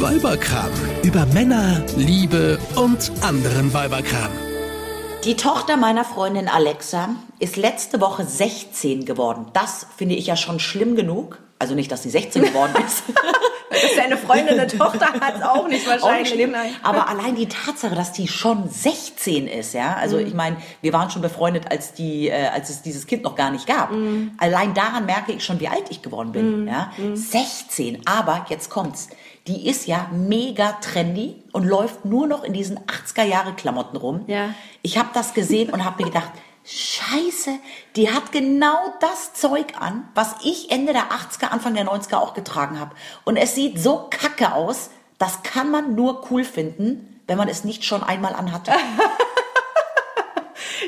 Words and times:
Weiberkram. 0.00 0.70
Über 1.02 1.26
Männer, 1.26 1.82
Liebe 1.96 2.58
und 2.76 3.10
anderen 3.22 3.72
Weiberkram. 3.72 4.30
Die 5.24 5.34
Tochter 5.36 5.76
meiner 5.76 6.04
Freundin 6.04 6.48
Alexa 6.48 7.10
ist 7.38 7.56
letzte 7.56 8.00
Woche 8.00 8.24
16 8.24 9.04
geworden. 9.04 9.46
Das 9.52 9.86
finde 9.96 10.14
ich 10.14 10.26
ja 10.26 10.36
schon 10.36 10.60
schlimm 10.60 10.96
genug. 10.96 11.38
Also 11.58 11.74
nicht, 11.74 11.90
dass 11.90 12.02
sie 12.02 12.10
16 12.10 12.42
geworden 12.42 12.72
ist. 12.86 13.02
Dass 13.70 13.96
deine 13.96 14.16
Freundin 14.16 14.58
eine 14.60 14.66
Tochter 14.68 15.06
hat, 15.20 15.42
auch 15.42 15.66
nicht 15.68 15.86
wahrscheinlich. 15.86 16.04
Auch 16.04 16.18
nicht 16.18 16.32
schlimm. 16.32 16.54
Aber 16.82 17.08
allein 17.08 17.34
die 17.34 17.48
Tatsache, 17.48 17.94
dass 17.94 18.12
die 18.12 18.28
schon 18.28 18.68
16 18.70 19.48
ist, 19.48 19.72
ja. 19.74 19.96
Also 19.96 20.18
Mhm. 20.18 20.26
ich 20.26 20.34
meine, 20.34 20.56
wir 20.82 20.92
waren 20.92 21.10
schon 21.10 21.22
befreundet, 21.22 21.70
als 21.70 21.92
die, 21.94 22.28
äh, 22.28 22.48
als 22.48 22.70
es 22.70 22.82
dieses 22.82 23.06
Kind 23.06 23.22
noch 23.24 23.34
gar 23.34 23.50
nicht 23.50 23.66
gab. 23.66 23.90
Mhm. 23.90 24.32
Allein 24.38 24.74
daran 24.74 25.06
merke 25.06 25.32
ich 25.32 25.44
schon, 25.44 25.58
wie 25.60 25.68
alt 25.68 25.84
ich 25.90 26.02
geworden 26.02 26.32
bin, 26.32 26.68
ja. 26.68 26.90
16. 27.14 28.02
Aber 28.06 28.46
jetzt 28.50 28.70
kommt's. 28.70 29.08
Die 29.46 29.68
ist 29.68 29.86
ja 29.86 30.08
mega 30.12 30.72
trendy 30.80 31.42
und 31.52 31.64
läuft 31.64 32.04
nur 32.04 32.26
noch 32.26 32.42
in 32.42 32.52
diesen 32.52 32.78
80er 32.80 33.22
Jahre 33.22 33.54
Klamotten 33.54 33.96
rum. 33.96 34.24
Ja. 34.26 34.54
Ich 34.82 34.98
habe 34.98 35.10
das 35.14 35.34
gesehen 35.34 35.70
und 35.70 35.84
habe 35.84 36.02
mir 36.02 36.10
gedacht, 36.10 36.32
Scheiße, 36.64 37.60
die 37.94 38.10
hat 38.10 38.32
genau 38.32 38.76
das 39.00 39.34
Zeug 39.34 39.80
an, 39.80 40.08
was 40.14 40.34
ich 40.44 40.72
Ende 40.72 40.92
der 40.92 41.12
80er, 41.12 41.50
Anfang 41.50 41.74
der 41.74 41.86
90er 41.86 42.16
auch 42.16 42.34
getragen 42.34 42.80
habe. 42.80 42.96
Und 43.24 43.36
es 43.36 43.54
sieht 43.54 43.78
so 43.78 44.08
kacke 44.10 44.52
aus, 44.52 44.90
das 45.18 45.44
kann 45.44 45.70
man 45.70 45.94
nur 45.94 46.26
cool 46.30 46.42
finden, 46.42 47.20
wenn 47.28 47.38
man 47.38 47.48
es 47.48 47.62
nicht 47.62 47.84
schon 47.84 48.02
einmal 48.02 48.34
anhatte. 48.34 48.72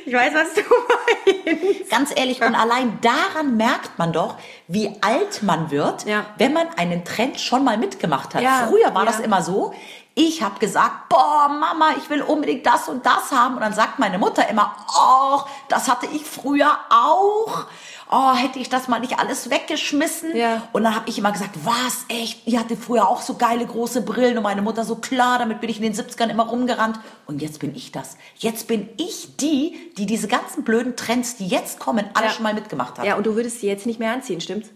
Ich 0.08 0.14
weiß, 0.14 0.32
was 0.32 0.54
du 0.54 0.62
meinst. 0.62 1.90
Ganz 1.90 2.12
ehrlich, 2.16 2.40
und 2.40 2.54
allein 2.54 2.98
daran 3.02 3.58
merkt 3.58 3.98
man 3.98 4.10
doch, 4.12 4.36
wie 4.66 4.90
alt 5.02 5.42
man 5.42 5.70
wird, 5.70 6.06
Ja. 6.06 6.24
wenn 6.38 6.54
man 6.54 6.66
einen 6.78 7.04
Trend 7.04 7.38
schon 7.38 7.62
mal 7.62 7.76
mitgemacht 7.76 8.34
hat. 8.34 8.40
Ja, 8.42 8.68
Früher 8.68 8.94
war 8.94 9.04
ja. 9.04 9.10
das 9.10 9.20
immer 9.20 9.42
so, 9.42 9.74
ich 10.14 10.42
habe 10.42 10.58
gesagt, 10.60 11.10
boah, 11.10 11.48
Mama, 11.48 11.90
ich 11.98 12.08
will 12.08 12.22
unbedingt 12.22 12.64
das 12.64 12.88
und 12.88 13.04
das 13.04 13.30
haben. 13.32 13.56
Und 13.56 13.60
dann 13.60 13.74
sagt 13.74 13.98
meine 13.98 14.18
Mutter 14.18 14.48
immer, 14.48 14.74
oh, 14.98 15.40
das 15.68 15.88
hatte 15.90 16.06
ich 16.06 16.24
früher 16.24 16.70
auch. 16.88 17.66
Oh, 18.10 18.34
hätte 18.34 18.58
ich 18.58 18.68
das 18.68 18.88
mal 18.88 19.00
nicht 19.00 19.18
alles 19.18 19.50
weggeschmissen. 19.50 20.34
Ja. 20.36 20.68
Und 20.72 20.84
dann 20.84 20.94
habe 20.94 21.08
ich 21.08 21.18
immer 21.18 21.32
gesagt, 21.32 21.56
was, 21.64 22.04
echt? 22.08 22.46
Ihr 22.46 22.58
hatte 22.58 22.76
früher 22.76 23.08
auch 23.08 23.20
so 23.20 23.34
geile 23.34 23.66
große 23.66 24.02
Brillen. 24.02 24.36
Und 24.38 24.42
meine 24.44 24.62
Mutter 24.62 24.84
so, 24.84 24.96
klar, 24.96 25.38
damit 25.38 25.60
bin 25.60 25.68
ich 25.70 25.76
in 25.76 25.82
den 25.82 25.94
70ern 25.94 26.28
immer 26.30 26.46
rumgerannt. 26.46 26.98
Und 27.26 27.42
jetzt 27.42 27.60
bin 27.60 27.74
ich 27.74 27.92
das. 27.92 28.16
Jetzt 28.36 28.66
bin 28.68 28.88
ich 28.96 29.36
die, 29.36 29.92
die 29.98 30.06
diese 30.06 30.28
ganzen 30.28 30.64
blöden 30.64 30.96
Trends, 30.96 31.36
die 31.36 31.46
jetzt 31.48 31.78
kommen, 31.78 32.06
alle 32.14 32.26
Ja. 32.26 32.32
schon 32.32 32.42
mal 32.44 32.54
mitgemacht 32.54 32.98
hat. 32.98 33.04
Ja, 33.04 33.16
und 33.16 33.26
du 33.26 33.34
würdest 33.36 33.60
sie 33.60 33.66
jetzt 33.66 33.86
nicht 33.86 33.98
mehr 33.98 34.12
anziehen, 34.12 34.40
stimmt's? 34.40 34.70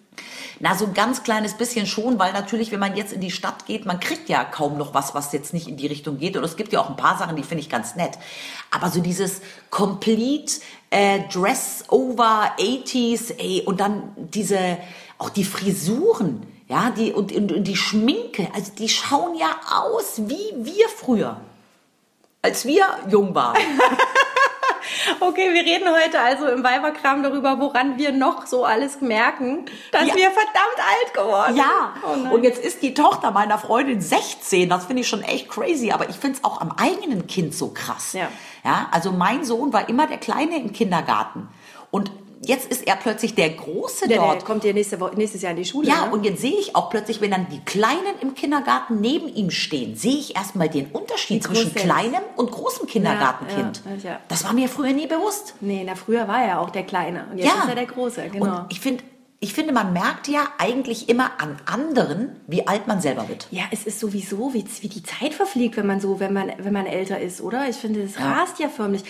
Na, 0.60 0.76
so 0.76 0.86
ein 0.86 0.94
ganz 0.94 1.22
kleines 1.22 1.54
bisschen 1.54 1.86
schon, 1.86 2.18
weil 2.18 2.32
natürlich, 2.32 2.70
wenn 2.70 2.78
man 2.78 2.96
jetzt 2.96 3.12
in 3.12 3.20
die 3.20 3.30
Stadt 3.30 3.66
geht, 3.66 3.84
man 3.86 3.98
kriegt 3.98 4.28
ja 4.28 4.44
kaum 4.44 4.78
noch 4.78 4.94
was, 4.94 5.14
was 5.14 5.32
jetzt 5.32 5.52
nicht 5.52 5.66
in 5.66 5.76
die 5.76 5.86
Richtung 5.86 6.18
geht. 6.18 6.36
Und 6.36 6.44
es 6.44 6.56
gibt 6.56 6.72
ja 6.72 6.80
auch 6.80 6.88
ein 6.88 6.96
paar 6.96 7.18
Sachen, 7.18 7.36
die 7.36 7.42
finde 7.42 7.62
ich 7.62 7.70
ganz 7.70 7.96
nett. 7.96 8.18
Aber 8.70 8.90
so 8.90 9.00
dieses 9.00 9.40
Complete 9.70 10.60
äh, 10.90 11.20
Dress 11.32 11.84
over 11.88 12.52
80s, 12.58 13.38
ey, 13.38 13.62
und 13.64 13.80
dann 13.80 14.12
diese, 14.16 14.78
auch 15.18 15.30
die 15.30 15.44
Frisuren, 15.44 16.46
ja, 16.68 16.90
die, 16.90 17.12
und, 17.12 17.32
und, 17.32 17.52
und 17.52 17.64
die 17.64 17.76
Schminke, 17.76 18.48
also 18.54 18.72
die 18.78 18.88
schauen 18.88 19.34
ja 19.36 19.60
aus 19.70 20.22
wie 20.26 20.52
wir 20.64 20.88
früher. 20.88 21.40
Als 22.40 22.64
wir 22.64 22.84
jung 23.08 23.34
waren. 23.34 23.56
Okay, 25.20 25.52
wir 25.52 25.62
reden 25.62 25.88
heute 25.88 26.20
also 26.20 26.46
im 26.48 26.62
Weiberkram 26.64 27.22
darüber, 27.22 27.58
woran 27.60 27.98
wir 27.98 28.12
noch 28.12 28.46
so 28.46 28.64
alles 28.64 29.00
merken, 29.00 29.64
dass 29.90 30.06
Ja. 30.06 30.14
wir 30.14 30.30
verdammt 30.30 30.78
alt 30.78 31.14
geworden 31.14 31.56
Ja, 31.56 31.94
Oh 32.02 32.34
und 32.34 32.44
jetzt 32.44 32.62
ist 32.62 32.82
die 32.82 32.94
Tochter 32.94 33.30
meiner 33.30 33.58
Freundin 33.58 34.00
16. 34.00 34.68
Das 34.68 34.86
finde 34.86 35.02
ich 35.02 35.08
schon 35.08 35.22
echt 35.22 35.48
crazy, 35.48 35.90
aber 35.92 36.08
ich 36.08 36.16
finde 36.16 36.38
es 36.38 36.44
auch 36.44 36.60
am 36.60 36.72
eigenen 36.72 37.26
Kind 37.26 37.54
so 37.54 37.68
krass. 37.68 38.12
Ja. 38.12 38.28
ja, 38.64 38.88
also 38.90 39.12
mein 39.12 39.44
Sohn 39.44 39.72
war 39.72 39.88
immer 39.88 40.06
der 40.06 40.18
Kleine 40.18 40.56
im 40.56 40.72
Kindergarten 40.72 41.48
und 41.90 42.10
jetzt 42.44 42.70
ist 42.70 42.86
er 42.86 42.96
plötzlich 42.96 43.34
der 43.34 43.50
Große 43.50 44.08
der, 44.08 44.18
der 44.18 44.26
dort. 44.26 44.44
kommt 44.44 44.64
ja 44.64 44.72
nächste 44.72 45.00
Woche, 45.00 45.16
nächstes 45.16 45.42
Jahr 45.42 45.52
in 45.52 45.58
die 45.58 45.64
Schule. 45.64 45.88
Ja, 45.88 46.06
ne? 46.06 46.12
und 46.12 46.24
jetzt 46.24 46.40
sehe 46.40 46.58
ich 46.58 46.74
auch 46.74 46.90
plötzlich, 46.90 47.20
wenn 47.20 47.30
dann 47.30 47.46
die 47.50 47.60
Kleinen 47.60 48.14
im 48.20 48.34
Kindergarten 48.34 49.00
neben 49.00 49.28
ihm 49.28 49.50
stehen, 49.50 49.96
sehe 49.96 50.16
ich 50.16 50.36
erstmal 50.36 50.68
den 50.68 50.86
Unterschied 50.86 51.42
zwischen 51.42 51.72
der 51.72 51.82
kleinem 51.82 52.22
und 52.36 52.50
großem 52.50 52.86
Kindergartenkind. 52.86 53.82
ja, 54.02 54.10
ja. 54.10 54.20
Das 54.28 54.44
war 54.44 54.52
mir 54.52 54.68
früher 54.68 54.92
nie 54.92 55.06
bewusst. 55.06 55.54
Nee, 55.60 55.82
na 55.86 55.94
früher 55.94 56.26
war 56.28 56.42
er 56.42 56.60
auch 56.60 56.70
der 56.70 56.84
Kleine 56.84 57.26
und 57.30 57.38
jetzt 57.38 57.54
ist 57.54 57.68
er 57.68 57.74
der 57.74 57.86
Große, 57.86 58.28
genau. 58.30 58.60
Und 58.60 58.66
ich 58.70 58.80
finde, 58.80 59.04
ich 59.42 59.54
finde, 59.54 59.72
man 59.72 59.92
merkt 59.92 60.28
ja 60.28 60.46
eigentlich 60.58 61.08
immer 61.08 61.32
an 61.38 61.56
anderen, 61.66 62.40
wie 62.46 62.66
alt 62.68 62.86
man 62.86 63.00
selber 63.00 63.28
wird. 63.28 63.48
Ja, 63.50 63.64
es 63.72 63.84
ist 63.84 63.98
sowieso, 63.98 64.54
wie, 64.54 64.64
wie 64.82 64.88
die 64.88 65.02
Zeit 65.02 65.34
verfliegt, 65.34 65.76
wenn 65.76 65.86
man 65.86 66.00
so, 66.00 66.20
wenn 66.20 66.32
man, 66.32 66.52
wenn 66.58 66.72
man 66.72 66.86
älter 66.86 67.18
ist, 67.20 67.40
oder? 67.40 67.68
Ich 67.68 67.76
finde, 67.76 68.02
es 68.02 68.16
Ja. 68.16 68.32
rast 68.34 68.60
ja 68.60 68.68
förmlich. 68.68 69.02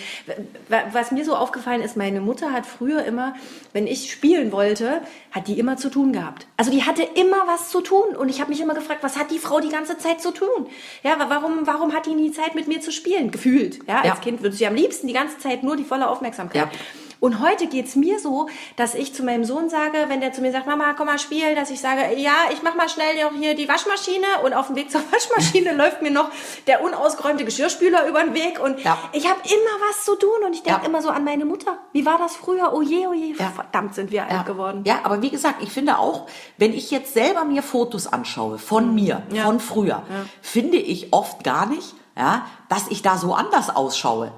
Was 0.91 1.11
mir 1.11 1.23
so 1.23 1.35
aufgefallen 1.35 1.81
ist, 1.81 1.95
meine 1.95 2.19
Mutter 2.19 2.51
hat 2.51 2.65
früher 2.65 3.03
immer, 3.05 3.35
wenn 3.73 3.85
ich 3.85 4.11
spielen 4.11 4.51
wollte, 4.51 5.01
hat 5.31 5.47
die 5.47 5.59
immer 5.59 5.77
zu 5.77 5.89
tun 5.89 6.11
gehabt. 6.13 6.47
Also 6.57 6.71
die 6.71 6.83
hatte 6.83 7.03
immer 7.03 7.43
was 7.45 7.69
zu 7.69 7.81
tun 7.81 8.15
und 8.17 8.29
ich 8.29 8.41
habe 8.41 8.49
mich 8.49 8.59
immer 8.59 8.73
gefragt, 8.73 9.03
was 9.03 9.17
hat 9.19 9.29
die 9.29 9.39
Frau 9.39 9.59
die 9.59 9.69
ganze 9.69 9.99
Zeit 9.99 10.19
zu 10.19 10.31
tun? 10.31 10.65
Ja, 11.03 11.19
wa- 11.19 11.27
warum, 11.29 11.67
warum 11.67 11.93
hat 11.93 12.07
die 12.07 12.15
nie 12.15 12.31
Zeit 12.31 12.55
mit 12.55 12.67
mir 12.67 12.81
zu 12.81 12.91
spielen? 12.91 13.29
Gefühlt. 13.29 13.79
Ja, 13.87 13.97
als 13.97 14.07
Ja. 14.07 14.15
Kind 14.15 14.41
würde 14.41 14.55
sie 14.55 14.65
am 14.65 14.73
liebsten 14.73 15.05
die 15.05 15.13
ganze 15.13 15.37
Zeit 15.37 15.61
nur 15.61 15.75
die 15.75 15.83
volle 15.85 16.09
Aufmerksamkeit. 16.09 16.69
Ja. 16.73 16.79
Und 17.23 17.39
heute 17.39 17.67
geht's 17.67 17.95
mir 17.95 18.19
so, 18.19 18.49
dass 18.75 18.95
ich 18.95 19.15
zu 19.15 19.23
meinem 19.23 19.45
Sohn 19.45 19.69
sage, 19.69 19.97
wenn 20.09 20.19
der 20.19 20.33
zu 20.33 20.41
mir 20.41 20.51
sagt, 20.51 20.67
Mama, 20.67 20.91
komm 20.91 21.05
mal 21.05 21.17
spielen, 21.19 21.55
dass 21.55 21.69
ich 21.69 21.79
sage, 21.79 22.01
ja, 22.17 22.33
ich 22.51 22.61
mach 22.63 22.75
mal 22.75 22.89
schnell 22.89 23.15
noch 23.23 23.31
hier 23.31 23.55
die 23.55 23.69
Waschmaschine 23.69 24.27
und 24.43 24.51
auf 24.53 24.67
dem 24.67 24.75
Weg 24.75 24.91
zur 24.91 24.99
Waschmaschine 25.09 25.71
läuft 25.71 26.01
mir 26.01 26.11
noch 26.11 26.29
der 26.67 26.83
unausgeräumte 26.83 27.45
Geschirrspüler 27.45 28.09
über 28.09 28.21
den 28.25 28.33
Weg 28.33 28.59
und 28.61 28.83
Ja. 28.83 28.97
ich 29.13 29.25
habe 29.29 29.39
immer 29.45 29.87
was 29.89 30.03
zu 30.03 30.15
tun 30.17 30.43
und 30.45 30.51
ich 30.53 30.63
denke 30.63 30.81
Ja. 30.81 30.85
immer 30.89 31.01
so 31.01 31.07
an 31.11 31.23
meine 31.23 31.45
Mutter. 31.45 31.77
Wie 31.93 32.05
war 32.05 32.17
das 32.17 32.35
früher? 32.35 32.73
Oh 32.73 32.81
je, 32.81 33.07
oh 33.07 33.13
je, 33.13 33.33
Ja. 33.39 33.51
verdammt 33.55 33.95
sind 33.95 34.11
wir 34.11 34.27
alt 34.29 34.45
geworden. 34.45 34.83
Ja, 34.85 34.99
aber 35.03 35.21
wie 35.21 35.29
gesagt, 35.29 35.63
ich 35.63 35.69
finde 35.71 35.99
auch, 35.99 36.27
wenn 36.57 36.73
ich 36.73 36.91
jetzt 36.91 37.13
selber 37.13 37.45
mir 37.45 37.63
Fotos 37.63 38.05
anschaue 38.05 38.57
von 38.57 38.93
mir, 38.93 39.23
Ja. 39.31 39.45
von 39.45 39.61
früher, 39.61 40.03
finde 40.41 40.75
ich 40.75 41.13
oft 41.13 41.45
gar 41.45 41.67
nicht, 41.67 41.95
ja, 42.17 42.45
dass 42.67 42.89
ich 42.89 43.01
da 43.01 43.15
so 43.17 43.33
anders 43.33 43.73
ausschaue. 43.73 44.33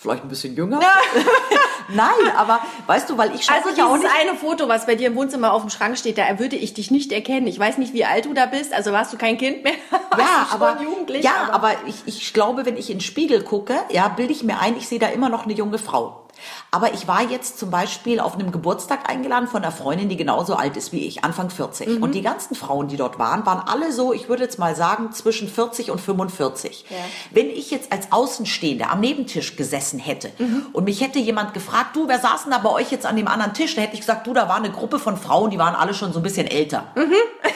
Vielleicht 0.00 0.24
ein 0.24 0.28
bisschen 0.28 0.56
jünger. 0.56 0.80
Nein, 1.92 2.08
aber 2.36 2.60
weißt 2.86 3.10
du, 3.10 3.18
weil 3.18 3.34
ich 3.34 3.44
schaue 3.44 3.56
Also 3.56 3.68
ja 3.76 3.84
auch 3.86 3.96
dieses 3.96 4.10
nicht. 4.10 4.20
eine 4.28 4.34
Foto, 4.38 4.66
was 4.66 4.86
bei 4.86 4.94
dir 4.94 5.08
im 5.08 5.16
Wohnzimmer 5.16 5.52
auf 5.52 5.60
dem 5.62 5.68
Schrank 5.70 5.98
steht, 5.98 6.16
da 6.16 6.38
würde 6.38 6.56
ich 6.56 6.72
dich 6.72 6.90
nicht 6.90 7.12
erkennen. 7.12 7.46
Ich 7.46 7.58
weiß 7.58 7.76
nicht, 7.78 7.92
wie 7.92 8.04
alt 8.06 8.24
du 8.24 8.32
da 8.32 8.46
bist. 8.46 8.72
Also 8.72 8.92
warst 8.92 9.12
du 9.12 9.18
kein 9.18 9.36
Kind 9.36 9.62
mehr? 9.64 9.72
Ja, 10.12 10.18
Warst 10.18 10.52
du 10.52 10.58
schon 10.58 10.62
aber, 10.62 10.82
jugendlich. 10.82 11.24
ja, 11.24 11.48
aber, 11.52 11.70
ich, 11.86 11.94
ich 12.06 12.32
glaube, 12.34 12.66
wenn 12.66 12.76
ich 12.76 12.90
in 12.90 12.96
den 12.96 13.00
Spiegel 13.02 13.42
gucke, 13.44 13.78
ja, 13.90 14.08
bilde 14.08 14.32
ich 14.32 14.42
mir 14.42 14.58
ein, 14.58 14.76
ich 14.76 14.88
sehe 14.88 14.98
da 14.98 15.06
immer 15.06 15.28
noch 15.28 15.44
eine 15.44 15.52
junge 15.54 15.78
Frau. 15.78 16.19
Aber 16.70 16.94
ich 16.94 17.06
war 17.08 17.22
jetzt 17.22 17.58
zum 17.58 17.70
Beispiel 17.70 18.20
auf 18.20 18.34
einem 18.34 18.52
Geburtstag 18.52 19.08
eingeladen 19.10 19.48
von 19.48 19.62
einer 19.62 19.72
Freundin, 19.72 20.08
die 20.08 20.16
genauso 20.16 20.54
alt 20.54 20.76
ist 20.76 20.92
wie 20.92 21.06
ich, 21.06 21.24
Anfang 21.24 21.50
40. 21.50 21.88
Mhm. 21.88 22.02
Und 22.02 22.14
die 22.14 22.22
ganzen 22.22 22.54
Frauen, 22.54 22.88
die 22.88 22.96
dort 22.96 23.18
waren, 23.18 23.44
waren 23.46 23.66
alle 23.66 23.92
so, 23.92 24.12
ich 24.12 24.28
würde 24.28 24.42
jetzt 24.44 24.58
mal 24.58 24.74
sagen, 24.76 25.12
zwischen 25.12 25.48
40 25.48 25.90
und 25.90 26.00
45. 26.00 26.84
Ja. 26.88 26.96
Wenn 27.30 27.50
ich 27.50 27.70
jetzt 27.70 27.92
als 27.92 28.12
Außenstehende 28.12 28.88
am 28.88 29.00
Nebentisch 29.00 29.56
gesessen 29.56 29.98
hätte 29.98 30.30
Mhm. 30.38 30.66
und 30.72 30.84
mich 30.84 31.00
hätte 31.00 31.18
jemand 31.18 31.54
gefragt, 31.54 31.96
du, 31.96 32.08
wer 32.08 32.18
saß 32.18 32.44
denn 32.44 32.52
da 32.52 32.58
bei 32.58 32.70
euch 32.70 32.90
jetzt 32.90 33.06
an 33.06 33.16
dem 33.16 33.28
anderen 33.28 33.54
Tisch? 33.54 33.74
Da 33.74 33.82
hätte 33.82 33.94
ich 33.94 34.00
gesagt, 34.00 34.26
du, 34.26 34.32
da 34.34 34.48
war 34.48 34.56
eine 34.56 34.70
Gruppe 34.70 34.98
von 34.98 35.16
Frauen, 35.16 35.50
die 35.50 35.58
waren 35.58 35.74
alle 35.74 35.94
schon 35.94 36.12
so 36.12 36.20
ein 36.20 36.22
bisschen 36.22 36.46
älter. 36.46 36.84
Mhm. 36.94 37.14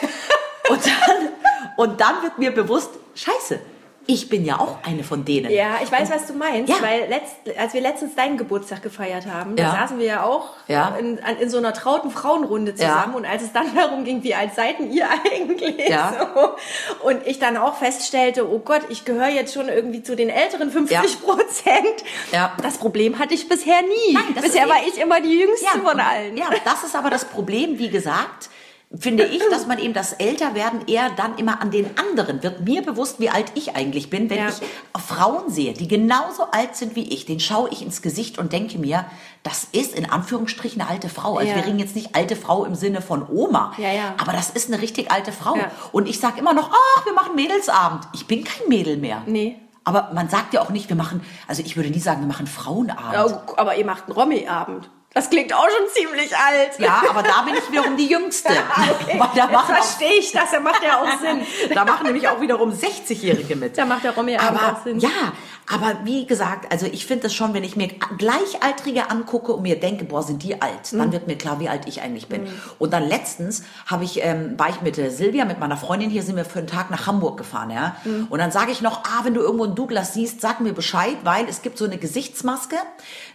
Und 0.71 0.81
dann, 0.87 1.29
und 1.77 2.01
dann 2.01 2.23
wird 2.23 2.39
mir 2.39 2.51
bewusst, 2.51 2.89
scheiße, 3.15 3.61
ich 4.07 4.29
bin 4.29 4.45
ja 4.45 4.59
auch 4.61 4.79
eine 4.85 5.03
von 5.03 5.25
denen. 5.25 5.51
Ja, 5.51 5.77
ich 5.83 5.91
weiß, 5.91 6.11
was 6.11 6.27
du 6.27 6.35
meinst, 6.35 6.69
Ja. 6.69 6.77
weil 6.83 7.09
letzt, 7.09 7.59
als 7.59 7.73
wir 7.75 7.81
letztens 7.81 8.15
deinen 8.15 8.37
Geburtstag 8.37 8.83
gefeiert 8.83 9.27
haben, 9.27 9.57
Ja. 9.57 9.65
da 9.65 9.73
saßen 9.81 9.99
wir 9.99 10.07
ja 10.07 10.23
auch 10.25 10.51
Ja. 10.69 10.95
in, 10.99 11.19
in 11.41 11.49
so 11.51 11.59
einer 11.59 11.73
trauten 11.73 12.11
Frauenrunde 12.11 12.75
zusammen 12.75 13.15
und 13.15 13.25
als 13.25 13.43
es 13.43 13.53
dann 13.53 13.67
darum 13.75 14.05
ging, 14.05 14.23
wie 14.23 14.35
alt 14.35 14.55
seid 14.55 14.79
ihr 14.81 15.07
eigentlich? 15.33 15.75
So, 15.89 17.07
und 17.09 17.27
ich 17.27 17.39
dann 17.39 17.57
auch 17.57 17.77
feststellte, 17.77 18.49
oh 18.51 18.59
Gott, 18.59 18.83
ich 18.91 19.05
gehöre 19.05 19.29
jetzt 19.29 19.55
schon 19.55 19.69
irgendwie 19.69 20.03
zu 20.03 20.17
den 20.17 20.29
älteren 20.29 20.71
50 20.71 21.23
Prozent. 21.23 22.05
Ja. 22.33 22.53
Das 22.63 22.79
Problem 22.79 23.19
hatte 23.19 23.35
ich 23.35 23.49
bisher 23.49 23.81
nie. 23.83 24.13
Nein, 24.15 24.35
bisher 24.41 24.69
war 24.69 24.79
eben- 24.83 24.89
ich 24.95 25.01
immer 25.01 25.21
die 25.21 25.39
Jüngste 25.41 25.67
von 25.83 25.99
allen. 26.01 26.37
Ja, 26.37 26.47
das 26.65 26.85
ist 26.85 26.95
aber 26.95 27.11
das 27.11 27.25
Problem, 27.25 27.79
wie 27.79 27.89
gesagt, 27.89 28.51
finde 28.99 29.25
ich, 29.25 29.43
dass 29.51 29.67
man 29.67 29.79
eben 29.79 29.95
das 29.95 30.13
Älterwerden 30.15 30.87
eher 30.87 31.11
dann 31.11 31.37
immer 31.39 31.61
an 31.61 31.71
den 31.71 31.91
anderen 31.99 32.43
wird. 32.43 32.61
Mir 32.61 32.83
bewusst, 32.83 33.21
wie 33.21 33.31
alt 33.31 33.47
ich 33.55 33.75
eigentlich 33.77 34.11
bin, 34.11 34.31
wenn 34.31 34.39
Ja. 34.39 34.49
ich 34.49 35.01
Frauen 35.03 35.51
sehe, 35.51 35.73
die 35.73 35.89
genauso 35.89 36.45
alt 36.51 36.77
sind 36.77 36.95
wie 36.97 37.13
ich, 37.13 37.25
den 37.27 37.41
schaue 37.41 37.69
ich 37.71 37.83
ins 37.83 38.03
Gesicht 38.03 38.39
und 38.39 38.53
denke 38.53 38.79
mir, 38.79 39.05
das 39.43 39.65
ist 39.73 39.95
in 39.95 40.11
Anführungsstrichen 40.11 40.81
eine 40.81 40.91
alte 40.91 41.09
Frau. 41.09 41.37
Also 41.39 41.51
Ja. 41.51 41.57
wir 41.57 41.67
reden 41.67 41.79
jetzt 41.79 41.95
nicht 41.97 42.15
alte 42.15 42.37
Frau 42.37 42.65
im 42.65 42.75
Sinne 42.75 43.03
von 43.03 43.27
Oma, 43.29 43.73
Ja, 43.79 44.15
aber 44.19 44.33
das 44.33 44.51
ist 44.51 44.73
eine 44.73 44.81
richtig 44.81 45.11
alte 45.11 45.33
Frau. 45.33 45.57
Und 45.93 46.09
ich 46.09 46.21
sage 46.21 46.39
immer 46.39 46.55
noch, 46.55 46.71
ach, 46.71 47.07
wir 47.07 47.13
machen 47.13 47.35
Mädelsabend. 47.35 48.05
Ich 48.15 48.27
bin 48.27 48.45
kein 48.45 48.69
Mädel 48.69 48.97
mehr. 48.97 49.23
Nee. 49.27 49.57
Aber 49.87 50.11
man 50.15 50.31
sagt 50.31 50.55
ja 50.55 50.63
auch 50.63 50.71
nicht, 50.71 50.89
wir 50.89 50.97
machen, 50.97 51.21
also 51.47 51.63
ich 51.63 51.77
würde 51.77 51.91
nie 51.91 51.99
sagen, 52.01 52.21
wir 52.23 52.27
machen 52.29 52.47
Frauenabend. 52.47 53.39
Aber 53.59 53.77
ihr 53.77 53.85
macht 53.85 54.05
einen 54.05 54.13
Romy-Abend. 54.13 54.89
Das 55.15 55.31
klingt 55.31 55.55
auch 55.55 55.69
schon 55.71 55.89
ziemlich 55.95 56.37
alt. 56.37 56.79
Ja, 56.79 57.05
aber 57.09 57.23
da 57.23 57.43
bin 57.43 57.55
ich 57.55 57.71
wiederum 57.71 57.97
die 57.97 58.09
Jüngste. 58.09 58.53
Okay, 58.75 59.19
Weil 59.19 59.29
da 59.35 59.51
jetzt 59.51 59.67
verstehe 59.67 60.15
ich 60.15 60.33
das, 60.33 60.51
da 60.51 60.61
macht 60.61 60.83
ja 60.83 61.01
auch 61.01 61.21
Sinn. 61.21 61.47
da 61.75 61.85
machen 61.85 62.07
nämlich 62.07 62.29
auch 62.29 62.41
wiederum 62.41 62.71
60-Jährige 62.71 63.57
mit. 63.57 63.79
Da 63.79 63.87
macht 63.87 64.05
der 64.05 64.17
Abend 64.17 64.41
aber, 64.41 64.73
auch 64.73 64.83
Sinn. 64.85 64.99
Ja, 64.99 65.33
aber 65.73 66.01
wie 66.05 66.27
gesagt, 66.27 66.71
also 66.71 66.87
ich 66.87 67.07
finde 67.07 67.25
das 67.25 67.35
schon, 67.35 67.55
wenn 67.55 67.65
ich 67.65 67.77
mir 67.77 67.89
Gleichaltrige 68.19 69.11
angucke 69.11 69.53
und 69.53 69.63
mir 69.63 69.81
denke, 69.81 70.05
boah, 70.05 70.23
sind 70.23 70.43
die 70.43 70.61
alt, 70.61 70.93
Mhm. 70.93 70.99
dann 70.99 71.13
wird 71.13 71.27
mir 71.27 71.37
klar, 71.37 71.61
wie 71.61 71.69
alt 71.69 71.83
ich 71.87 72.03
eigentlich 72.03 72.29
bin. 72.29 72.47
Und 72.79 72.93
dann 72.93 73.03
letztens 73.09 73.63
habe 73.87 74.05
ich, 74.05 74.23
ähm, 74.23 74.59
war 74.59 74.69
ich 74.69 74.81
mit 74.83 74.99
äh, 74.99 75.11
Silvia, 75.11 75.45
mit 75.45 75.59
meiner 75.61 75.77
Freundin 75.77 76.11
hier, 76.11 76.23
sind 76.23 76.37
wir 76.37 76.45
für 76.45 76.59
einen 76.59 76.69
Tag 76.69 76.91
nach 76.91 77.07
Hamburg 77.07 77.37
gefahren, 77.39 77.71
ja. 77.71 77.97
Mhm. 78.05 78.27
Und 78.31 78.39
dann 78.39 78.51
sage 78.53 78.73
ich 78.73 78.83
noch, 78.83 79.05
ah, 79.05 79.21
wenn 79.25 79.35
du 79.35 79.41
irgendwo 79.41 79.65
einen 79.65 79.75
Douglas 79.75 80.15
siehst, 80.15 80.41
sag 80.41 80.61
mir 80.61 80.73
Bescheid, 80.73 81.17
weil 81.25 81.47
es 81.49 81.63
gibt 81.63 81.79
so 81.79 81.85
eine 81.85 81.97
Gesichtsmaske, 81.99 82.77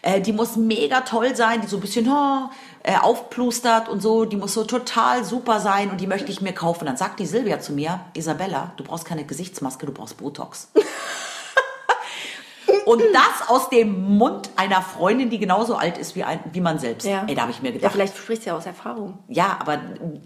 äh, 0.01 0.21
die 0.21 0.33
muss 0.33 0.55
mega 0.55 1.01
toll 1.01 1.35
sein, 1.35 1.61
die 1.61 1.67
so 1.67 1.77
ein 1.77 1.81
bisschen 1.81 2.07
oh, 2.09 2.49
äh, 2.83 2.95
aufplustert 2.97 3.89
und 3.89 4.01
so, 4.01 4.25
die 4.25 4.37
muss 4.37 4.53
so 4.53 4.63
total 4.63 5.23
super 5.25 5.59
sein 5.59 5.89
und 5.91 5.99
die 5.99 6.07
möchte 6.07 6.31
ich 6.31 6.41
mir 6.41 6.53
kaufen. 6.53 6.85
Dann 6.85 6.95
sagt 6.97 7.19
die 7.19 7.25
Silvia 7.25 7.59
zu 7.59 7.73
mir, 7.73 7.99
Isabella, 8.13 8.71
du 8.77 8.83
brauchst 8.83 9.05
keine 9.05 9.23
Gesichtsmaske, 9.25 9.85
du 9.85 9.91
brauchst 9.91 10.17
Botox. 10.17 10.69
Und 12.89 13.01
das 13.13 13.47
aus 13.49 13.69
dem 13.69 14.17
Mund 14.17 14.49
einer 14.55 14.81
Freundin, 14.81 15.29
die 15.29 15.37
genauso 15.37 15.75
alt 15.75 15.97
ist 15.97 16.15
wie, 16.15 16.23
ein, 16.23 16.39
wie 16.51 16.61
man 16.61 16.79
selbst. 16.79 17.05
Ja. 17.05 17.23
Ey, 17.27 17.35
da 17.35 17.41
habe 17.43 17.51
ich 17.51 17.61
mir 17.61 17.69
Ja, 17.69 17.75
gedacht. 17.75 17.91
vielleicht 17.93 18.17
spricht 18.17 18.43
sie 18.43 18.49
ja 18.49 18.55
aus 18.57 18.65
Erfahrung. 18.65 19.19
Ja, 19.27 19.57
aber 19.59 19.77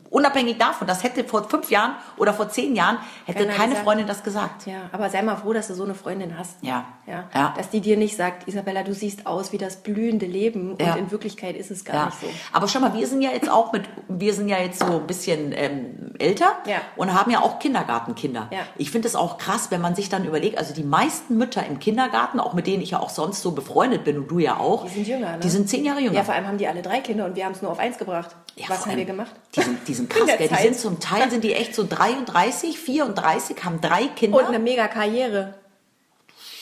unabhängig 0.10 0.57
davon, 0.57 0.88
das 0.88 1.04
hätte 1.04 1.24
vor 1.24 1.44
fünf 1.50 1.69
Jahren 1.71 1.95
oder 2.18 2.33
vor 2.33 2.50
zehn 2.50 2.75
Jahren, 2.75 2.98
hätte 3.25 3.39
Keiner 3.45 3.54
keine 3.54 3.69
gesagt. 3.71 3.86
Freundin 3.86 4.07
das 4.07 4.24
gesagt. 4.24 4.65
Ja, 4.65 4.89
aber 4.92 5.10
sei 5.10 5.21
mal 5.24 5.36
froh, 5.36 5.54
dass 5.54 5.68
du 5.68 5.74
so 5.74 5.83
eine 5.83 5.94
Freundin 5.95 6.38
hast. 6.38 6.57
Ja. 6.62 6.86
ja. 7.06 7.25
Ja. 7.33 7.54
Dass 7.57 7.69
die 7.69 7.81
dir 7.81 7.98
nicht 7.98 8.15
sagt, 8.15 8.48
Isabella, 8.48 8.83
du 8.83 8.94
siehst 8.94 9.25
aus 9.27 9.51
wie 9.51 9.57
das 9.57 9.77
blühende 9.77 10.25
Leben 10.25 10.77
Ja. 10.80 10.94
und 10.94 11.00
in 11.00 11.12
Wirklichkeit 11.12 11.56
ist 11.57 11.71
es 11.71 11.83
gar 11.86 11.95
Ja. 11.95 12.06
nicht 12.06 12.19
so. 12.21 12.27
Aber 12.54 12.68
schau 12.68 12.80
mal, 12.80 12.94
wir 12.94 13.07
sind 13.07 13.21
ja 13.21 13.31
jetzt 13.31 13.50
auch 13.50 13.74
mit, 13.74 13.83
wir 14.07 14.33
sind 14.33 14.48
ja 14.48 14.57
jetzt 14.60 14.80
so 14.80 14.86
ein 15.00 15.07
bisschen 15.07 15.51
ähm, 15.56 16.13
älter 16.19 16.54
Ja. 16.65 16.77
und 16.95 17.13
haben 17.13 17.31
ja 17.31 17.42
auch 17.42 17.60
Kindergartenkinder. 17.60 18.48
Ja. 18.51 18.60
Ich 18.77 18.92
finde 18.92 19.07
es 19.07 19.15
auch 19.15 19.38
krass, 19.38 19.68
wenn 19.71 19.81
man 19.81 19.95
sich 19.95 20.10
dann 20.10 20.25
überlegt, 20.25 20.57
also 20.57 20.74
die 20.74 20.83
meisten 20.83 21.38
Mütter 21.38 21.65
im 21.65 21.80
Kindergarten, 21.80 22.39
auch 22.39 22.52
mit 22.53 22.67
denen 22.67 22.81
ich 22.83 22.91
ja 22.91 23.00
auch 23.00 23.09
sonst 23.09 23.41
so 23.41 23.51
befreundet 23.51 24.03
bin 24.03 24.17
und 24.17 24.27
du 24.29 24.39
ja 24.39 24.57
auch, 24.57 24.83
Die 24.85 24.91
sind 24.94 25.07
jünger, 25.07 25.31
ne? 25.33 25.39
die 25.39 25.50
sind 25.50 25.69
zehn 25.69 25.83
Jahre 25.85 26.00
jünger. 26.00 26.15
Ja, 26.15 26.23
vor 26.23 26.33
allem 26.33 26.47
haben 26.47 26.57
die 26.57 26.67
alle 26.67 26.81
drei 26.81 27.00
Kinder 27.00 27.25
und 27.25 27.35
wir 27.35 27.45
haben 27.45 27.53
es 27.53 27.61
nur 27.61 27.71
auf 27.71 27.79
eins 27.79 27.97
gebracht. 27.97 28.35
Ja, 28.55 28.65
Was 28.69 28.85
haben 28.85 28.97
wir 28.97 29.05
gemacht? 29.05 29.31
Die 29.55 29.61
sind, 29.61 29.88
die 29.88 29.94
sind 29.94 30.13
In 30.17 30.25
krass, 30.27 30.38
gell? 30.38 30.47
Die 30.50 30.55
sind 30.63 30.77
zum 30.79 31.00
Teil 31.00 31.29
sind 31.31 31.44
die 31.44 31.53
echt 31.53 31.75
so 31.75 31.85
33, 31.88 32.77
34, 32.79 33.63
haben 33.63 33.81
drei 33.81 34.05
Kinder. 34.07 34.38
Und 34.39 34.45
eine 34.45 34.59
mega 34.59 34.88
Karriere. 34.88 35.55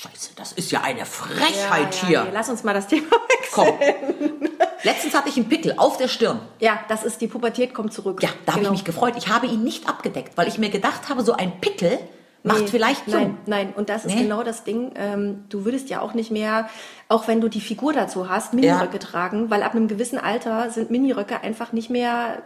Scheiße, 0.01 0.31
das 0.35 0.51
ist 0.53 0.71
ja 0.71 0.81
eine 0.81 1.05
Frechheit 1.05 1.95
ja, 2.01 2.07
hier. 2.07 2.23
Nee, 2.23 2.29
lass 2.33 2.49
uns 2.49 2.63
mal 2.63 2.73
das 2.73 2.87
Thema 2.87 3.05
wechseln. 3.29 3.51
Komm. 3.53 4.39
Letztens 4.83 5.13
hatte 5.13 5.29
ich 5.29 5.37
einen 5.37 5.47
Pickel 5.47 5.75
auf 5.77 5.97
der 5.97 6.07
Stirn. 6.07 6.39
Ja, 6.59 6.79
das 6.87 7.03
ist 7.03 7.21
die 7.21 7.27
Pubertät 7.27 7.73
kommt 7.75 7.93
zurück. 7.93 8.21
Ja, 8.23 8.29
da 8.45 8.53
habe 8.53 8.61
ich 8.61 8.63
Genau. 8.63 8.71
mich 8.71 8.83
gefreut. 8.83 9.13
Ich 9.17 9.27
habe 9.27 9.45
ihn 9.45 9.63
nicht 9.63 9.87
abgedeckt, 9.87 10.37
weil 10.37 10.47
ich 10.47 10.57
mir 10.57 10.69
gedacht 10.69 11.07
habe, 11.09 11.21
so 11.23 11.33
ein 11.33 11.59
Pickel 11.61 11.99
macht 12.43 12.61
Nee, 12.61 12.67
vielleicht 12.67 13.05
so. 13.05 13.17
Nein, 13.17 13.37
nein. 13.45 13.73
Und 13.75 13.89
das 13.89 14.05
ist 14.05 14.15
Nee? 14.15 14.23
genau 14.23 14.43
das 14.43 14.63
Ding. 14.63 14.91
Ähm, 14.95 15.45
du 15.49 15.65
würdest 15.65 15.89
ja 15.89 16.01
auch 16.01 16.13
nicht 16.13 16.31
mehr, 16.31 16.69
auch 17.07 17.27
wenn 17.27 17.41
du 17.41 17.47
die 17.47 17.61
Figur 17.61 17.93
dazu 17.93 18.29
hast, 18.29 18.53
Miniröcke 18.53 18.99
tragen, 18.99 19.49
weil 19.49 19.63
ab 19.63 19.75
einem 19.75 19.87
gewissen 19.87 20.17
Alter 20.17 20.69
sind 20.71 20.91
Miniröcke 20.91 21.41
einfach 21.41 21.71
nicht 21.73 21.89
mehr 21.89 22.41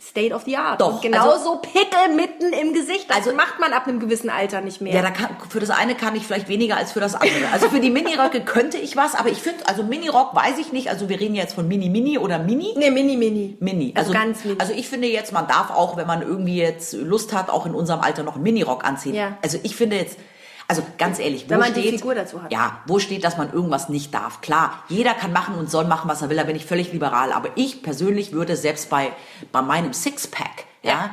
State 0.00 0.32
of 0.34 0.42
the 0.46 0.56
Art. 0.56 0.80
Doch, 0.80 0.94
Und 0.94 1.02
genauso 1.02 1.56
Pickel 1.56 2.14
mitten 2.16 2.52
im 2.52 2.72
Gesicht. 2.72 3.06
Das 3.08 3.18
Also- 3.18 3.34
macht 3.34 3.60
man 3.60 3.72
ab 3.72 3.86
einem 3.86 4.00
gewissen 4.00 4.30
Alter 4.30 4.60
nicht 4.60 4.80
mehr. 4.80 4.94
Ja, 4.94 5.02
da 5.02 5.10
kann, 5.10 5.36
für 5.48 5.60
das 5.60 5.70
eine 5.70 5.94
kann 5.94 6.16
ich 6.16 6.26
vielleicht 6.26 6.48
weniger 6.48 6.76
als 6.76 6.92
für 6.92 7.00
das 7.00 7.14
andere. 7.14 7.48
Also 7.52 7.68
für 7.68 7.80
die 7.80 7.90
Miniröcke 7.90 8.40
könnte 8.44 8.78
ich 8.78 8.96
was, 8.96 9.14
aber 9.14 9.28
ich 9.28 9.38
finde, 9.38 9.66
also 9.68 9.82
Minirock 9.82 10.34
weiß 10.34 10.58
ich 10.58 10.72
nicht. 10.72 10.88
Also 10.88 11.08
wir 11.08 11.20
reden 11.20 11.34
jetzt 11.34 11.54
von 11.54 11.68
Mini 11.68 11.88
Mini 11.88 12.18
oder 12.18 12.38
Mini. 12.38 12.74
nee, 12.76 12.90
mini, 12.90 13.16
mini. 13.16 13.56
Mini. 13.60 13.92
Also 13.96 14.12
ganz 14.12 14.44
mini. 14.44 14.58
Also 14.58 14.72
ich 14.72 14.88
finde 14.88 15.08
jetzt, 15.08 15.32
man 15.32 15.46
darf 15.46 15.70
auch, 15.70 15.96
wenn 15.96 16.06
man 16.06 16.22
irgendwie 16.22 16.56
jetzt 16.58 16.92
Lust 16.94 17.32
hat, 17.34 17.50
auch 17.50 17.66
in 17.66 17.74
unserem 17.74 18.00
Alter 18.00 18.22
noch 18.22 18.34
einen 18.36 18.42
Minirock 18.44 18.84
anziehen. 18.84 19.14
Ja. 19.14 19.36
Also 19.42 19.58
ich 19.62 19.76
finde 19.76 19.96
jetzt, 19.96 20.18
also 20.70 20.82
ganz 20.98 21.18
ehrlich, 21.18 21.44
wo 21.46 21.50
Wenn 21.50 21.58
man 21.58 21.74
die 21.74 21.80
steht, 21.80 21.94
Figur 21.96 22.14
dazu 22.14 22.42
hat. 22.42 22.52
Ja, 22.52 22.78
wo 22.86 22.98
steht, 22.98 23.24
dass 23.24 23.36
man 23.36 23.52
irgendwas 23.52 23.88
nicht 23.88 24.14
darf? 24.14 24.40
Klar, 24.40 24.84
jeder 24.88 25.14
kann 25.14 25.32
machen 25.32 25.56
und 25.56 25.70
soll 25.70 25.84
machen, 25.84 26.08
was 26.08 26.22
er 26.22 26.30
will, 26.30 26.36
da 26.36 26.44
bin 26.44 26.56
ich 26.56 26.64
völlig 26.64 26.92
liberal. 26.92 27.32
Aber 27.32 27.48
ich 27.56 27.82
persönlich 27.82 28.32
würde 28.32 28.56
selbst 28.56 28.88
bei, 28.88 29.10
bei 29.52 29.60
meinem 29.62 29.92
Sixpack, 29.92 30.64
ja, 30.82 31.10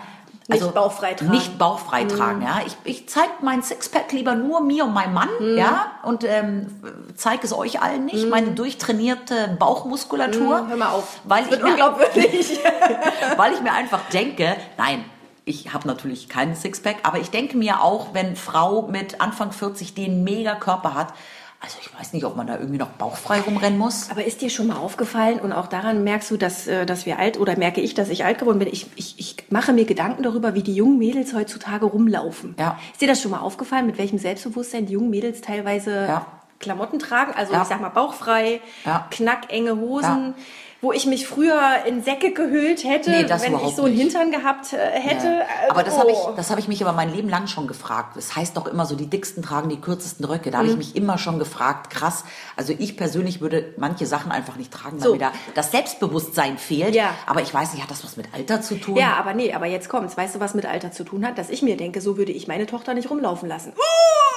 also 0.49 0.65
Nicht 0.67 0.75
bauchfrei 0.75 1.13
tragen. 1.13 1.25
Mhm. 1.31 1.35
Nicht 1.37 1.57
bauchfrei 1.57 2.05
tragen, 2.05 2.41
ja. 2.41 2.61
Ich, 2.65 2.77
ich 2.85 3.09
zeige 3.09 3.31
mein 3.41 3.61
Sixpack 3.63 4.13
lieber 4.13 4.33
nur 4.35 4.61
mir 4.61 4.85
und 4.85 4.93
meinem 4.93 5.13
Mann, 5.13 5.27
Mhm. 5.41 5.57
ja, 5.57 5.91
und 6.03 6.23
ähm, 6.23 6.67
zeige 7.15 7.43
es 7.45 7.51
euch 7.51 7.81
allen 7.81 8.05
nicht, 8.05 8.29
meine 8.29 8.51
durchtrainierte 8.51 9.57
Bauchmuskulatur. 9.59 10.61
Mhm, 10.61 10.69
hör 10.69 10.77
mal 10.77 10.89
auf. 10.91 11.19
Weil 11.25 11.43
Das 11.45 11.55
ich 11.57 11.61
mir- 11.63 11.69
unglaubwürdig. 11.71 12.59
weil 13.37 13.53
ich 13.53 13.61
mir 13.61 13.73
einfach 13.73 13.99
denke, 14.13 14.55
nein, 14.77 15.03
ich 15.47 15.73
habe 15.73 15.87
natürlich 15.87 16.29
keinen 16.29 16.55
Sixpack, 16.55 16.97
aber 17.03 17.19
ich 17.19 17.29
denke 17.29 17.57
mir 17.57 17.81
auch, 17.81 18.13
wenn 18.13 18.35
Frau 18.35 18.83
mit 18.83 19.21
Anfang 19.21 19.51
40 19.51 19.93
den 19.93 20.23
mega 20.23 20.55
Körper 20.55 20.93
hat, 20.93 21.13
also 21.59 21.77
ich 21.81 21.91
weiß 21.99 22.13
nicht, 22.13 22.23
ob 22.23 22.35
man 22.35 22.45
da 22.45 22.59
irgendwie 22.59 22.77
noch 22.77 22.89
bauchfrei 22.89 23.39
rumrennen 23.41 23.79
muss. 23.79 24.11
Aber 24.11 24.23
ist 24.23 24.41
dir 24.41 24.49
schon 24.51 24.67
mal 24.67 24.75
aufgefallen 24.77 25.39
und 25.39 25.53
auch 25.53 25.65
daran 25.65 26.03
merkst 26.03 26.29
du, 26.29 26.37
dass, 26.37 26.67
äh, 26.67 26.85
dass 26.85 27.07
wir 27.07 27.17
alt 27.17 27.39
oder 27.39 27.57
merke 27.57 27.81
ich, 27.81 27.95
dass 27.95 28.09
ich 28.09 28.25
alt 28.25 28.37
geworden 28.37 28.59
bin? 28.59 28.67
Ich, 28.67 28.85
ich, 28.95 29.15
ich 29.17 29.37
mache 29.49 29.73
mir 29.73 29.85
Gedanken 29.85 30.21
darüber, 30.21 30.53
wie 30.53 30.61
die 30.61 30.75
jungen 30.75 30.99
Mädels 30.99 31.33
heutzutage 31.33 31.87
rumlaufen. 31.87 32.53
Ja. 32.59 32.77
Ist 32.91 33.01
dir 33.01 33.07
das 33.07 33.21
schon 33.21 33.31
mal 33.31 33.39
aufgefallen, 33.39 33.87
mit 33.87 33.97
welchem 33.97 34.19
Selbstbewusstsein 34.19 34.85
die 34.85 34.93
jungen 34.93 35.09
Mädels 35.09 35.41
teilweise 35.41 36.05
Ja. 36.07 36.25
Klamotten 36.59 36.99
tragen? 36.99 37.33
Also 37.35 37.53
Ja. 37.53 37.63
ich 37.63 37.67
sag 37.67 37.81
mal 37.81 37.89
bauchfrei, 37.89 38.61
knackenge 39.09 39.77
Hosen. 39.77 40.35
Wo 40.79 40.91
ich 40.91 41.07
mich 41.07 41.25
früher 41.27 41.59
in 41.87 42.03
Säcke 42.03 42.33
gehüllt 42.33 42.83
hätte, 42.83 43.09
Nee, 43.09 43.25
wenn 43.27 43.55
ich 43.67 43.75
so 43.75 43.85
einen 43.85 43.95
nicht. 43.95 44.01
Hintern 44.13 44.31
gehabt 44.31 44.73
äh, 44.73 44.77
hätte. 44.77 45.25
Ja. 45.27 45.39
Also, 45.61 45.71
Aber 45.71 45.83
das 45.83 45.97
habe 45.97 46.11
ich, 46.11 46.17
oh. 46.17 46.33
das 46.35 46.51
habe 46.51 46.59
ich 46.59 46.67
mich 46.67 46.83
aber 46.83 46.93
mein 46.93 47.11
Leben 47.11 47.29
lang 47.29 47.47
schon 47.47 47.65
gefragt. 47.67 48.15
Das 48.15 48.35
heißt 48.35 48.55
doch 48.55 48.67
immer 48.67 48.85
so, 48.85 48.95
die 48.95 49.07
dicksten 49.07 49.41
tragen 49.41 49.69
die 49.69 49.81
kürzesten 49.81 50.23
Röcke. 50.25 50.51
Da 50.51 50.59
habe 50.59 50.67
Mhm. 50.67 50.73
ich 50.73 50.77
mich 50.77 50.95
immer 50.95 51.17
schon 51.17 51.39
gefragt, 51.39 51.89
krass. 51.89 52.25
Also 52.55 52.73
ich 52.77 52.95
persönlich 52.95 53.41
würde 53.41 53.73
manche 53.77 54.05
Sachen 54.05 54.31
einfach 54.31 54.55
nicht 54.55 54.71
tragen, 54.71 54.97
weil 54.99 55.07
So. 55.07 55.13
mir 55.13 55.19
da 55.19 55.31
das 55.55 55.71
Selbstbewusstsein 55.71 56.59
fehlt. 56.59 56.93
Ja. 56.93 57.09
Aber 57.25 57.41
ich 57.41 57.51
weiß 57.51 57.73
nicht, 57.73 57.81
hat 57.81 57.89
das 57.89 58.03
was 58.03 58.15
mit 58.15 58.27
Alter 58.35 58.61
zu 58.61 58.75
tun? 58.75 58.97
Ja, 58.97 59.15
aber 59.15 59.33
nee, 59.33 59.53
aber 59.53 59.65
jetzt 59.65 59.89
kommt's. 59.89 60.15
Weißt 60.15 60.35
du, 60.35 60.39
was 60.39 60.53
mit 60.53 60.67
Alter 60.67 60.91
zu 60.91 61.03
tun 61.03 61.25
hat? 61.25 61.39
Dass 61.39 61.49
ich 61.49 61.63
mir 61.63 61.75
denke, 61.75 62.01
so 62.01 62.17
würde 62.17 62.31
ich 62.33 62.47
meine 62.47 62.67
Tochter 62.67 62.93
nicht 62.93 63.09
rumlaufen 63.09 63.49
lassen. 63.49 63.73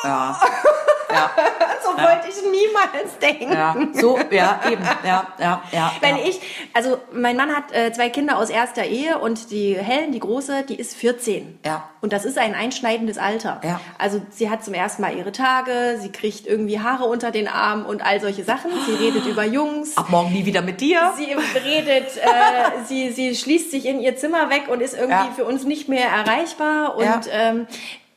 Ja. 0.05 0.41
ja. 1.13 1.31
So 1.83 1.97
wollte 1.97 2.29
ich 2.29 2.37
niemals 2.43 3.19
denken. 3.21 3.53
Ja, 3.53 3.75
so, 3.95 4.19
ja, 4.31 4.61
eben, 4.71 4.83
ja, 5.05 5.27
ja, 5.39 5.63
ja. 5.73 5.93
Wenn 6.01 6.19
ja. 6.19 6.25
ich, 6.25 6.41
also 6.73 6.99
mein 7.11 7.37
Mann 7.37 7.55
hat 7.57 7.73
äh, 7.73 7.91
zwei 7.93 8.11
Kinder 8.11 8.39
aus 8.39 8.49
erster 8.51 8.85
Ehe 8.85 9.19
und 9.19 9.51
die 9.51 9.77
Helen, 9.77 10.13
die 10.13 10.21
große, 10.21 10.65
die 10.69 10.77
ist 10.79 10.95
14. 10.95 11.59
Ja. 11.65 11.89
Und 12.01 12.13
das 12.13 12.25
ist 12.25 12.39
ein 12.39 12.55
einschneidendes 12.55 13.19
Alter. 13.19 13.61
Ja. 13.65 13.81
Also 13.99 14.21
sie 14.31 14.51
hat 14.51 14.63
zum 14.65 14.75
ersten 14.75 15.03
Mal 15.03 15.17
ihre 15.17 15.33
Tage, 15.33 15.99
sie 16.01 16.13
kriegt 16.13 16.47
irgendwie 16.47 16.79
Haare 16.81 17.05
unter 17.05 17.31
den 17.31 17.49
Armen 17.49 17.85
und 17.87 18.05
all 18.07 18.21
solche 18.21 18.45
Sachen. 18.45 18.71
Sie 18.87 18.95
redet 18.95 19.27
über 19.27 19.45
Jungs. 19.45 19.97
Ab 19.97 20.11
morgen 20.11 20.33
nie 20.33 20.45
wieder 20.47 20.63
mit 20.63 20.81
dir. 20.81 21.13
Sie 21.17 21.33
redet, 21.59 22.17
äh, 22.19 22.85
sie, 22.87 23.11
sie 23.11 23.35
schließt 23.35 23.71
sich 23.71 23.87
in 23.87 24.01
ihr 24.01 24.17
Zimmer 24.17 24.49
weg 24.51 24.65
und 24.69 24.81
ist 24.81 24.95
irgendwie 24.95 25.11
Ja. 25.29 25.33
für 25.35 25.45
uns 25.45 25.65
nicht 25.65 25.89
mehr 25.89 26.09
erreichbar. 26.09 26.95
Und 26.97 27.05
Ja. 27.05 27.21
ähm, 27.33 27.67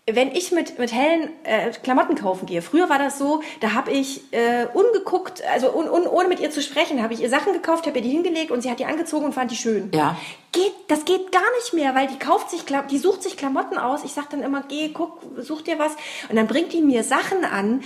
wenn 0.05 0.35
ich 0.35 0.51
mit, 0.51 0.79
mit 0.79 0.91
Helen 0.91 1.29
äh, 1.43 1.71
Klamotten 1.71 2.15
kaufen 2.15 2.45
gehe, 2.45 2.61
früher 2.61 2.89
war 2.89 2.99
das 2.99 3.17
so, 3.17 3.41
da 3.61 3.73
habe 3.73 3.91
ich 3.91 4.21
äh, 4.33 4.65
ungeguckt, 4.73 5.41
also 5.47 5.73
un, 5.73 5.89
un, 5.89 6.07
ohne 6.07 6.27
mit 6.27 6.41
ihr 6.41 6.51
zu 6.51 6.61
sprechen, 6.61 7.01
habe 7.01 7.13
ich 7.13 7.21
ihr 7.21 7.29
Sachen 7.29 7.53
gekauft, 7.53 7.87
habe 7.87 7.99
ihr 7.99 8.03
die 8.03 8.09
hingelegt 8.09 8.51
und 8.51 8.61
sie 8.61 8.69
hat 8.69 8.79
die 8.79 8.85
angezogen 8.85 9.23
und 9.25 9.33
fand 9.33 9.51
die 9.51 9.55
schön. 9.55 9.91
Ja. 9.93 10.17
Geht, 10.51 10.73
das 10.89 11.05
geht 11.05 11.31
gar 11.31 11.49
nicht 11.57 11.73
mehr, 11.73 11.95
weil 11.95 12.07
die 12.07 12.19
kauft 12.19 12.49
sich, 12.49 12.65
die 12.91 12.97
sucht 12.97 13.23
sich 13.23 13.37
Klamotten 13.37 13.77
aus. 13.77 14.03
Ich 14.03 14.11
sag 14.11 14.29
dann 14.29 14.43
immer, 14.43 14.63
geh, 14.67 14.89
guck, 14.89 15.19
such 15.37 15.61
dir 15.61 15.79
was. 15.79 15.93
Und 16.29 16.35
dann 16.35 16.47
bringt 16.47 16.73
die 16.73 16.81
mir 16.81 17.03
Sachen 17.03 17.45
an. 17.45 17.81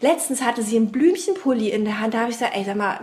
Letztens 0.00 0.42
hatte 0.42 0.62
sie 0.62 0.76
einen 0.76 0.92
Blümchenpulli 0.92 1.70
in 1.70 1.84
der 1.84 2.00
Hand. 2.00 2.14
Da 2.14 2.20
habe 2.20 2.30
ich 2.30 2.36
gesagt, 2.36 2.54
ey, 2.54 2.64
sag 2.64 2.76
mal, 2.76 3.00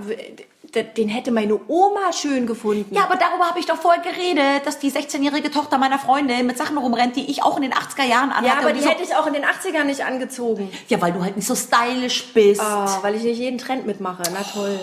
den 0.72 1.10
hätte 1.10 1.32
meine 1.32 1.60
Oma 1.68 2.14
schön 2.14 2.48
gefunden. 2.48 2.94
Ja, 2.94 3.04
aber 3.04 3.16
darüber 3.16 3.48
habe 3.48 3.60
ich 3.60 3.66
doch 3.66 3.78
vorher 3.78 4.02
geredet, 4.02 4.66
dass 4.66 4.80
die 4.80 4.92
16-jährige 4.92 5.52
Tochter 5.52 5.78
meiner 5.78 6.00
Freundin 6.00 6.46
mit 6.46 6.58
Sachen 6.58 6.78
rumrennt, 6.78 7.16
die 7.16 7.30
ich 7.30 7.44
auch 7.44 7.58
in 7.58 7.64
den 7.64 7.74
80er 7.74 8.06
Jahren 8.06 8.32
anhatte. 8.32 8.48
Ja, 8.48 8.58
aber 8.60 8.74
die 8.74 8.82
so, 8.82 8.90
hätte 8.90 9.04
ich 9.04 9.16
auch 9.16 9.28
in 9.28 9.34
den 9.34 9.44
80ern 9.44 9.86
nicht 9.86 10.06
angezogen. 10.06 10.72
Ja, 10.88 11.02
weil 11.02 11.12
du 11.12 11.24
halt 11.24 11.36
nicht 11.36 11.48
so 11.48 11.56
stylisch 11.56 12.34
bist. 12.34 12.62
Oh, 12.62 13.04
weil 13.04 13.16
ich 13.16 13.24
nicht 13.24 13.40
jeden 13.40 13.58
Trend 13.58 13.86
mitmache. 13.86 14.24
Na 14.34 14.44
toll. 14.44 14.80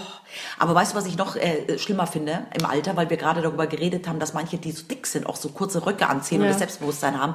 Aber 0.58 0.74
weißt 0.74 0.92
du, 0.92 0.96
was 0.96 1.06
ich 1.06 1.16
noch 1.16 1.36
äh, 1.36 1.78
schlimmer 1.78 2.06
finde 2.06 2.46
im 2.58 2.66
Alter, 2.66 2.96
weil 2.96 3.10
wir 3.10 3.16
gerade 3.16 3.42
darüber 3.42 3.66
geredet 3.66 4.08
haben, 4.08 4.18
dass 4.18 4.34
manche, 4.34 4.58
die 4.58 4.72
so 4.72 4.84
dick 4.84 5.06
sind, 5.06 5.26
auch 5.26 5.36
so 5.36 5.48
kurze 5.50 5.84
Röcke 5.86 6.08
anziehen 6.08 6.38
und 6.40 6.44
Ja. 6.46 6.50
das 6.50 6.58
Selbstbewusstsein 6.58 7.20
haben. 7.20 7.34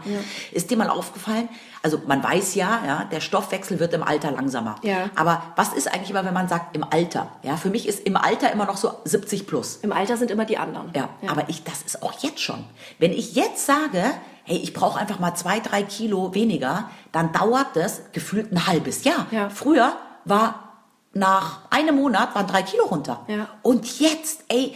Ist 0.51 0.69
dir 0.71 0.77
mal 0.77 0.89
aufgefallen? 0.89 1.49
Also 1.83 1.99
man 2.07 2.23
weiß 2.23 2.55
ja, 2.55 2.79
ja, 2.85 3.03
der 3.11 3.21
Stoffwechsel 3.21 3.79
wird 3.79 3.93
im 3.93 4.03
Alter 4.03 4.31
langsamer. 4.31 4.75
Ja. 4.83 5.09
Aber 5.15 5.41
was 5.55 5.73
ist 5.73 5.91
eigentlich 5.91 6.11
immer, 6.11 6.23
wenn 6.25 6.33
man 6.33 6.47
sagt 6.47 6.75
im 6.75 6.83
Alter? 6.83 7.27
Ja, 7.43 7.57
für 7.57 7.69
mich 7.69 7.87
ist 7.87 8.01
im 8.01 8.15
Alter 8.17 8.51
immer 8.51 8.65
noch 8.65 8.77
so 8.77 8.91
70 9.05 9.47
plus. 9.47 9.77
Im 9.77 9.91
Alter 9.91 10.17
sind 10.17 10.29
immer 10.29 10.45
die 10.45 10.57
anderen. 10.57 10.91
Ja, 10.95 11.09
aber 11.27 11.49
ich, 11.49 11.63
das 11.63 11.81
ist 11.81 12.03
auch 12.03 12.13
jetzt 12.21 12.39
schon. 12.41 12.63
Wenn 12.99 13.11
ich 13.11 13.33
jetzt 13.33 13.65
sage, 13.65 14.03
hey, 14.43 14.57
ich 14.57 14.73
brauche 14.73 14.99
einfach 14.99 15.19
mal 15.19 15.33
zwei, 15.35 15.59
drei 15.59 15.81
Kilo 15.83 16.33
weniger, 16.35 16.89
dann 17.11 17.31
dauert 17.31 17.75
das 17.75 18.01
gefühlt 18.11 18.51
ein 18.51 18.67
halbes 18.67 19.03
Jahr. 19.03 19.25
Ja. 19.31 19.49
Früher 19.49 19.93
war 20.25 20.70
nach 21.13 21.59
einem 21.69 21.95
Monat 21.97 22.33
waren 22.35 22.47
drei 22.47 22.61
Kilo 22.63 22.85
runter. 22.85 23.25
Ja. 23.27 23.47
Und 23.63 23.99
jetzt, 23.99 24.43
ey, 24.47 24.75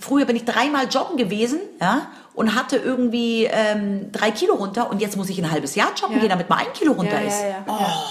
früher 0.00 0.24
bin 0.24 0.36
ich 0.36 0.44
dreimal 0.44 0.86
joggen 0.88 1.16
gewesen, 1.16 1.60
ja, 1.80 2.06
und 2.34 2.54
hatte 2.54 2.76
irgendwie 2.78 3.44
ähm, 3.44 4.10
drei 4.12 4.30
Kilo 4.30 4.54
runter 4.54 4.88
und 4.90 5.00
jetzt 5.02 5.16
muss 5.18 5.28
ich 5.28 5.38
ein 5.38 5.50
halbes 5.50 5.74
Jahr 5.74 5.90
joggen 5.94 6.16
Ja. 6.16 6.20
gehen, 6.20 6.30
damit 6.30 6.48
mal 6.48 6.56
ein 6.60 6.72
Kilo 6.72 6.92
runter 6.92 7.20
ja, 7.20 7.28
ist. 7.28 7.42
ja, 7.42 7.48
ja. 7.48 7.64
ja. 7.66 8.02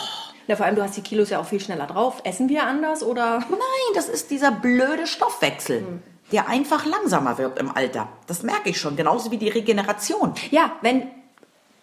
ja, 0.47 0.55
vor 0.55 0.65
allem 0.67 0.75
du 0.75 0.83
hast 0.83 0.95
die 0.95 1.01
Kilos 1.01 1.31
ja 1.31 1.39
auch 1.39 1.45
viel 1.45 1.59
schneller 1.59 1.87
drauf. 1.87 2.21
Essen 2.23 2.47
wir 2.47 2.63
anders 2.67 3.01
oder? 3.01 3.39
Nein, 3.49 3.59
das 3.95 4.07
ist 4.09 4.29
dieser 4.29 4.51
blöde 4.51 5.07
Stoffwechsel, 5.07 5.79
Hm. 5.79 6.03
der 6.31 6.47
einfach 6.47 6.85
langsamer 6.85 7.39
wird 7.39 7.57
im 7.57 7.75
Alter. 7.75 8.07
Das 8.27 8.43
merke 8.43 8.69
ich 8.69 8.79
schon, 8.79 8.95
genauso 8.95 9.31
wie 9.31 9.37
die 9.37 9.49
Regeneration. 9.49 10.35
Ja, 10.51 10.73
wenn 10.81 11.07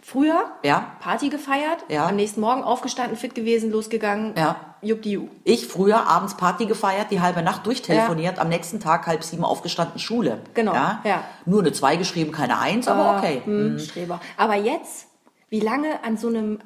früher 0.01 0.45
Ja. 0.63 0.93
Party 1.01 1.29
gefeiert, 1.31 1.85
Ja. 1.89 2.07
am 2.07 2.15
nächsten 2.15 2.41
Morgen 2.41 2.63
aufgestanden, 2.63 3.17
fit 3.17 3.35
gewesen, 3.35 3.73
losgegangen, 3.73 4.35
Ja. 4.37 4.55
Juppdiu. 4.83 5.29
Ich 5.45 5.67
früher 5.67 6.07
abends 6.07 6.37
Party 6.37 6.67
gefeiert, 6.67 7.11
die 7.11 7.21
halbe 7.21 7.43
Nacht 7.43 7.67
durchtelefoniert, 7.67 8.39
am 8.39 8.49
nächsten 8.49 8.81
Tag 8.81 9.07
halb 9.07 9.23
sieben 9.25 9.45
aufgestanden, 9.45 9.99
Schule. 9.99 10.41
Genau, 10.55 10.75
Ja? 10.75 11.01
ja. 11.05 11.25
Nur 11.47 11.61
eine 11.61 11.73
zwei 11.73 11.97
geschrieben, 11.97 12.33
keine 12.33 12.59
eins, 12.59 12.89
aber 12.89 13.19
okay. 13.19 13.43
Hm, 13.45 13.79
Streber. 13.79 14.21
Aber 14.37 14.55
jetzt, 14.55 15.07
wie 15.49 15.61
lange 15.61 16.03
an 16.05 16.17
so 16.17 16.29
einem, 16.29 16.59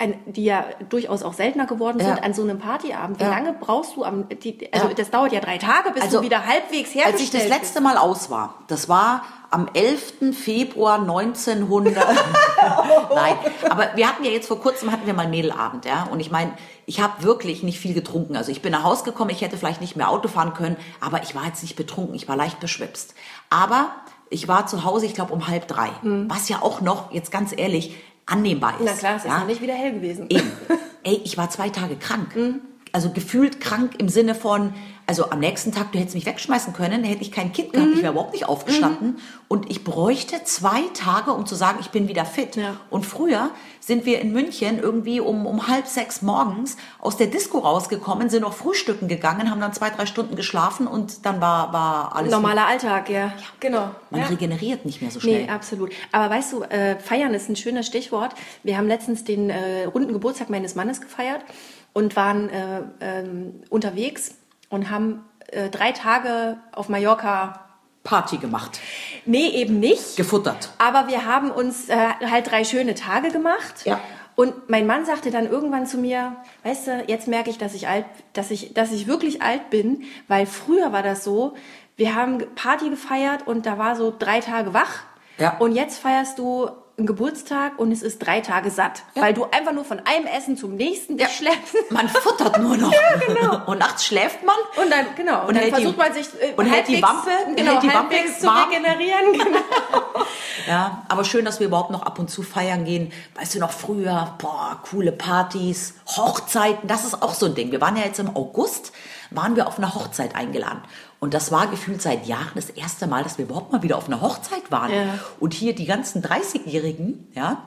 ein, 0.00 0.18
die 0.26 0.44
ja 0.44 0.64
durchaus 0.88 1.22
auch 1.22 1.34
seltener 1.34 1.66
geworden 1.66 2.00
sind, 2.00 2.16
Ja. 2.16 2.22
an 2.22 2.32
so 2.34 2.42
einem 2.42 2.58
Partyabend, 2.58 3.20
wie 3.20 3.24
Ja. 3.24 3.30
lange 3.30 3.52
brauchst 3.52 3.94
du 3.96 4.02
am, 4.04 4.26
die, 4.28 4.68
also 4.72 4.88
Ja. 4.88 4.94
das 4.94 5.10
dauert 5.10 5.32
ja 5.32 5.40
drei 5.40 5.58
Tage, 5.58 5.90
bis 5.90 6.02
Also, 6.02 6.18
du 6.18 6.24
wieder 6.24 6.46
halbwegs 6.46 6.94
hergestellt 6.94 7.12
Als 7.14 7.20
ich 7.22 7.30
das 7.30 7.46
letzte 7.48 7.80
Mal 7.80 7.96
aus 7.98 8.30
war, 8.30 8.54
das 8.66 8.88
war 8.88 9.22
am 9.50 9.68
11. 9.74 10.32
Februar 10.32 11.00
1900. 11.00 11.96
Nein, 13.14 13.34
aber 13.68 13.88
wir 13.94 14.08
hatten 14.08 14.24
ja 14.24 14.30
jetzt 14.30 14.46
vor 14.48 14.60
kurzem 14.60 14.90
hatten 14.92 15.06
wir 15.06 15.14
mal 15.14 15.28
Mädelabend, 15.28 15.84
ja. 15.84 16.04
Und 16.10 16.20
ich 16.20 16.30
meine, 16.30 16.52
ich 16.86 17.00
habe 17.00 17.22
wirklich 17.22 17.62
nicht 17.62 17.78
viel 17.78 17.92
getrunken. 17.94 18.36
Also 18.36 18.50
ich 18.52 18.62
bin 18.62 18.72
nach 18.72 18.84
Hause 18.84 19.04
gekommen, 19.04 19.30
ich 19.30 19.42
hätte 19.42 19.56
vielleicht 19.56 19.80
nicht 19.80 19.96
mehr 19.96 20.08
Auto 20.08 20.28
fahren 20.28 20.54
können, 20.54 20.76
aber 21.00 21.22
ich 21.22 21.34
war 21.34 21.44
jetzt 21.46 21.62
nicht 21.62 21.76
betrunken, 21.76 22.14
ich 22.14 22.28
war 22.28 22.36
leicht 22.36 22.60
beschwipst. 22.60 23.14
Aber 23.50 23.90
ich 24.30 24.46
war 24.46 24.66
zu 24.66 24.84
Hause, 24.84 25.06
ich 25.06 25.14
glaube 25.14 25.32
um 25.32 25.48
halb 25.48 25.66
drei, 25.66 25.90
was 26.02 26.48
ja 26.48 26.62
auch 26.62 26.80
noch, 26.80 27.10
jetzt 27.12 27.32
ganz 27.32 27.52
ehrlich, 27.56 27.96
annehmbar 28.26 28.80
ist. 28.80 28.86
Na 28.86 28.92
klar, 28.92 29.16
es 29.16 29.24
ist 29.24 29.30
ja? 29.30 29.38
noch 29.40 29.46
nicht 29.46 29.60
wieder 29.60 29.74
hell 29.74 29.92
gewesen. 29.94 30.26
Eben. 30.28 30.50
Ey, 31.02 31.20
ich 31.24 31.36
war 31.36 31.50
zwei 31.50 31.70
Tage 31.70 31.96
krank. 31.96 32.36
Mhm. 32.36 32.60
Also 32.92 33.10
gefühlt 33.10 33.60
krank 33.60 33.92
im 33.98 34.08
Sinne 34.08 34.34
von, 34.34 34.72
also 35.06 35.30
am 35.30 35.40
nächsten 35.40 35.72
Tag, 35.72 35.92
du 35.92 35.98
hättest 35.98 36.14
mich 36.14 36.26
wegschmeißen 36.26 36.72
können, 36.72 37.02
hätte 37.04 37.22
ich 37.22 37.32
kein 37.32 37.52
Kind 37.52 37.68
Mhm. 37.68 37.72
gehabt, 37.72 37.92
ich 37.94 38.02
wäre 38.02 38.12
überhaupt 38.12 38.32
nicht 38.32 38.48
aufgestanden. 38.48 39.18
Und 39.48 39.68
ich 39.70 39.82
bräuchte 39.82 40.44
zwei 40.44 40.82
Tage, 40.94 41.32
um 41.32 41.46
zu 41.46 41.56
sagen, 41.56 41.78
ich 41.80 41.90
bin 41.90 42.06
wieder 42.06 42.24
fit. 42.24 42.54
Ja. 42.56 42.76
Und 42.90 43.04
früher 43.06 43.50
sind 43.80 44.06
wir 44.06 44.20
in 44.20 44.32
München 44.32 44.78
irgendwie 44.78 45.18
um, 45.20 45.46
um 45.46 45.66
halb 45.66 45.86
sechs 45.86 46.22
morgens 46.22 46.76
aus 47.00 47.16
der 47.16 47.26
Disco 47.26 47.58
rausgekommen, 47.58 48.30
sind 48.30 48.42
noch 48.42 48.52
frühstücken 48.52 49.08
gegangen, 49.08 49.50
haben 49.50 49.60
dann 49.60 49.72
zwei, 49.72 49.90
drei 49.90 50.06
Stunden 50.06 50.36
geschlafen 50.36 50.86
und 50.86 51.26
dann 51.26 51.40
war, 51.40 51.72
war 51.72 52.14
alles... 52.14 52.30
Normaler 52.30 52.66
Alltag, 52.66 53.08
ja. 53.08 53.32
Genau. 53.58 53.90
Man 54.10 54.20
ja. 54.20 54.26
regeneriert 54.28 54.84
nicht 54.84 55.02
mehr 55.02 55.10
so 55.10 55.18
schnell. 55.18 55.44
Nee, 55.44 55.48
absolut. 55.50 55.90
Aber 56.12 56.30
weißt 56.32 56.52
du, 56.52 56.62
äh, 56.62 56.98
feiern 57.00 57.34
ist 57.34 57.48
ein 57.48 57.56
schönes 57.56 57.86
Stichwort. 57.86 58.32
Wir 58.62 58.76
haben 58.76 58.86
letztens 58.86 59.24
den 59.24 59.50
äh, 59.50 59.84
runden 59.84 60.12
Geburtstag 60.12 60.50
meines 60.50 60.74
Mannes 60.76 61.00
gefeiert 61.00 61.44
und 61.92 62.16
waren 62.16 62.48
äh, 62.48 62.82
ähm, 63.00 63.62
unterwegs 63.70 64.34
und 64.68 64.90
haben 64.90 65.24
äh, 65.48 65.68
drei 65.70 65.92
Tage 65.92 66.58
auf 66.72 66.88
Mallorca. 66.88 67.66
Party 68.02 68.38
gemacht, 68.38 68.80
Nee, 69.26 69.48
eben 69.50 69.78
nicht. 69.78 70.16
gefuttert. 70.16 70.70
Aber 70.78 71.08
wir 71.08 71.26
haben 71.26 71.50
uns 71.50 71.90
äh, 71.90 71.96
halt 72.30 72.50
drei 72.50 72.64
schöne 72.64 72.94
Tage 72.94 73.28
gemacht. 73.30 73.84
Ja. 73.84 74.00
Und 74.36 74.70
mein 74.70 74.86
Mann 74.86 75.04
sagte 75.04 75.30
dann 75.30 75.46
irgendwann 75.46 75.86
zu 75.86 75.98
mir, 75.98 76.36
weißt 76.64 76.86
du, 76.86 77.04
jetzt 77.08 77.28
merke 77.28 77.50
ich, 77.50 77.58
dass 77.58 77.74
ich 77.74 77.88
alt, 77.88 78.06
dass 78.32 78.50
ich, 78.50 78.72
dass 78.72 78.90
ich 78.90 79.06
wirklich 79.06 79.42
alt 79.42 79.68
bin, 79.68 80.04
weil 80.28 80.46
früher 80.46 80.92
war 80.92 81.02
das 81.02 81.24
so, 81.24 81.54
wir 81.96 82.14
haben 82.14 82.38
Party 82.54 82.88
gefeiert 82.88 83.46
und 83.46 83.66
da 83.66 83.76
war 83.76 83.94
so 83.96 84.14
drei 84.18 84.40
Tage 84.40 84.72
wach. 84.72 85.02
Ja. 85.36 85.58
Und 85.58 85.72
jetzt 85.72 85.98
feierst 85.98 86.38
du 86.38 86.70
einen 87.00 87.06
Geburtstag 87.06 87.78
und 87.78 87.90
es 87.92 88.02
ist 88.02 88.18
drei 88.20 88.40
Tage 88.40 88.70
satt, 88.70 89.02
Ja. 89.14 89.22
weil 89.22 89.34
du 89.34 89.44
einfach 89.50 89.72
nur 89.72 89.84
von 89.84 90.00
einem 90.06 90.26
Essen 90.26 90.56
zum 90.56 90.76
nächsten 90.76 91.16
dich 91.16 91.26
Ja. 91.26 91.32
schleppst. 91.32 91.74
Man 91.90 92.08
futtert 92.08 92.58
nur 92.60 92.76
noch. 92.76 92.92
genau. 93.26 93.62
Und 93.66 93.78
nachts 93.78 94.04
schläft 94.06 94.44
man. 94.44 94.54
Und 94.82 94.90
dann, 94.92 95.06
genau, 95.16 95.40
und, 95.42 95.48
Und 95.48 95.54
dann 95.56 95.62
hält 95.64 95.76
die- 95.76 95.82
versucht 95.82 95.98
man 95.98 96.12
sich 96.12 96.26
äh, 96.40 96.52
und 96.56 96.66
hält 96.66 96.86
die 96.88 97.02
Wampe- 97.02 97.54
genau, 97.56 97.72
hält 97.72 97.82
die 97.82 97.92
Wampe 97.94 98.16
zu 98.38 98.46
warm. 98.46 98.68
regenerieren. 98.70 99.32
Genau. 99.32 100.24
Ja, 100.68 101.02
aber 101.08 101.24
schön, 101.24 101.44
dass 101.44 101.58
wir 101.58 101.66
überhaupt 101.66 101.90
noch 101.90 102.02
ab 102.02 102.18
und 102.18 102.30
zu 102.30 102.42
feiern 102.42 102.84
gehen. 102.84 103.12
Weißt 103.34 103.54
du 103.54 103.58
noch 103.58 103.72
früher, 103.72 104.34
boah, 104.38 104.78
coole 104.88 105.10
Partys, 105.10 105.94
Hochzeiten, 106.06 106.86
das 106.86 107.04
ist 107.04 107.22
auch 107.22 107.34
so 107.34 107.46
ein 107.46 107.54
Ding. 107.54 107.72
Wir 107.72 107.80
waren 107.80 107.96
ja 107.96 108.04
jetzt 108.04 108.18
im 108.20 108.36
August, 108.36 108.92
waren 109.30 109.56
wir 109.56 109.66
auf 109.66 109.78
einer 109.78 109.94
Hochzeit 109.94 110.34
eingeladen. 110.36 110.82
Und 111.20 111.34
das 111.34 111.52
war 111.52 111.66
gefühlt 111.68 112.00
seit 112.00 112.26
Jahren 112.26 112.52
das 112.54 112.70
erste 112.70 113.06
Mal, 113.06 113.22
dass 113.22 113.36
wir 113.36 113.44
überhaupt 113.44 113.72
mal 113.72 113.82
wieder 113.82 113.98
auf 113.98 114.08
einer 114.08 114.22
Hochzeit 114.22 114.70
waren. 114.70 114.92
Ja. 114.92 115.18
Und 115.38 115.52
hier 115.52 115.74
die 115.74 115.84
ganzen 115.84 116.22
30-Jährigen, 116.22 117.28
ja, 117.34 117.62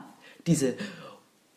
diese 0.47 0.73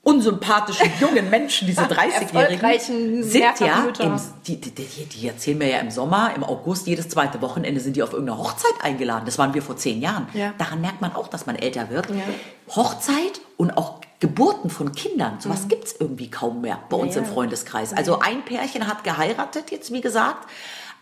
unsympathischen 0.02 0.90
jungen 1.00 1.30
Menschen, 1.30 1.66
diese 1.66 1.80
30-Jährigen, 1.80 2.36
Erfolgreichen 2.36 3.22
sind 3.24 3.60
ja, 3.60 3.88
im, 3.98 4.20
die, 4.46 4.60
die, 4.60 4.70
die, 4.70 5.26
erzählen 5.26 5.58
mir 5.58 5.68
ja 5.68 5.78
im 5.78 5.90
Sommer, 5.90 6.32
im 6.36 6.44
August, 6.44 6.86
jedes 6.86 7.08
zweite 7.08 7.40
Wochenende 7.40 7.80
sind 7.80 7.96
die 7.96 8.02
auf 8.02 8.12
irgendeine 8.12 8.38
Hochzeit 8.38 8.74
eingeladen. 8.82 9.24
Das 9.24 9.38
waren 9.38 9.54
wir 9.54 9.62
vor 9.62 9.76
zehn 9.76 10.00
Jahren. 10.00 10.28
Ja. 10.34 10.52
Daran 10.58 10.80
merkt 10.80 11.00
man 11.00 11.12
auch, 11.16 11.26
dass 11.26 11.46
man 11.46 11.56
älter 11.56 11.90
wird. 11.90 12.08
Ja. 12.10 12.76
Hochzeit 12.76 13.40
und 13.56 13.76
auch 13.76 14.00
Geburten 14.20 14.70
von 14.70 14.92
Kindern, 14.92 15.40
sowas 15.40 15.68
gibt's 15.68 15.94
irgendwie 15.98 16.30
kaum 16.30 16.62
mehr 16.62 16.78
bei 16.88 16.96
uns 16.96 17.16
Ja, 17.16 17.20
im. 17.20 17.26
Freundeskreis. 17.26 17.92
Also 17.92 18.20
ein 18.20 18.44
Pärchen 18.44 18.86
hat 18.86 19.04
geheiratet, 19.04 19.70
jetzt 19.70 19.92
wie 19.92 20.00
gesagt. 20.00 20.48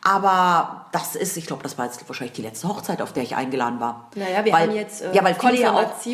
Aber 0.06 0.84
das 0.92 1.16
ist, 1.16 1.36
ich 1.38 1.46
glaube, 1.46 1.62
das 1.62 1.78
war 1.78 1.86
jetzt 1.86 2.06
wahrscheinlich 2.06 2.34
die 2.34 2.42
letzte 2.42 2.68
Hochzeit, 2.68 3.00
auf 3.00 3.14
der 3.14 3.22
ich 3.22 3.36
eingeladen 3.36 3.80
war. 3.80 4.10
Naja, 4.14 4.44
wir 4.44 4.52
weil, 4.52 4.68
haben 4.68 4.76
jetzt, 4.76 5.00
äh, 5.00 5.12
ja, 5.14 5.24
weil 5.24 5.34
viele 5.34 5.58
ja 5.60 5.72
auch, 5.72 6.04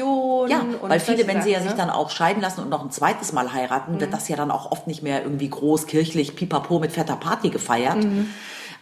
ja, 0.49 0.61
weil 0.83 1.01
viele, 1.01 1.27
wenn 1.27 1.43
sie 1.43 1.51
ja 1.51 1.59
Sachen, 1.59 1.69
sich 1.71 1.77
ne? 1.77 1.85
dann 1.87 1.91
auch 1.91 2.11
scheiden 2.11 2.41
lassen 2.41 2.61
und 2.63 2.69
noch 2.69 2.85
ein 2.85 2.93
zweites 2.93 3.33
Mal 3.33 3.53
heiraten, 3.53 3.95
Mhm. 3.97 4.01
wird 4.01 4.13
das 4.13 4.29
ja 4.29 4.37
dann 4.37 4.53
auch 4.53 4.71
oft 4.71 4.87
nicht 4.87 5.03
mehr 5.03 5.25
irgendwie 5.25 5.51
groß 5.51 5.87
kirchlich 5.89 6.37
pipapo 6.37 6.79
mit 6.79 6.93
fetter 6.93 7.17
Party 7.17 7.51
gefeiert. 7.51 7.97
Mhm. 7.97 8.31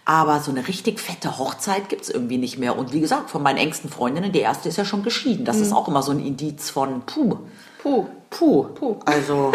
Aber 0.04 0.40
so 0.40 0.50
eine 0.50 0.68
richtig 0.68 1.00
fette 1.00 1.38
Hochzeit 1.38 1.88
gibt's 1.88 2.10
irgendwie 2.10 2.36
nicht 2.38 2.58
mehr. 2.58 2.76
Und 2.78 2.92
wie 2.92 3.00
gesagt, 3.00 3.30
von 3.30 3.42
meinen 3.42 3.56
engsten 3.58 3.88
Freundinnen, 3.90 4.30
die 4.32 4.40
erste 4.40 4.68
ist 4.68 4.76
ja 4.76 4.84
schon 4.84 5.02
geschieden. 5.02 5.44
Das 5.46 5.56
Mhm. 5.56 5.62
ist 5.62 5.72
auch 5.72 5.88
immer 5.88 6.02
so 6.02 6.12
ein 6.12 6.20
Indiz 6.20 6.68
von 6.70 7.02
puh, 7.06 7.38
Puh. 7.82 8.06
puh. 8.28 8.64
Puh. 8.74 8.96
Also, 9.06 9.52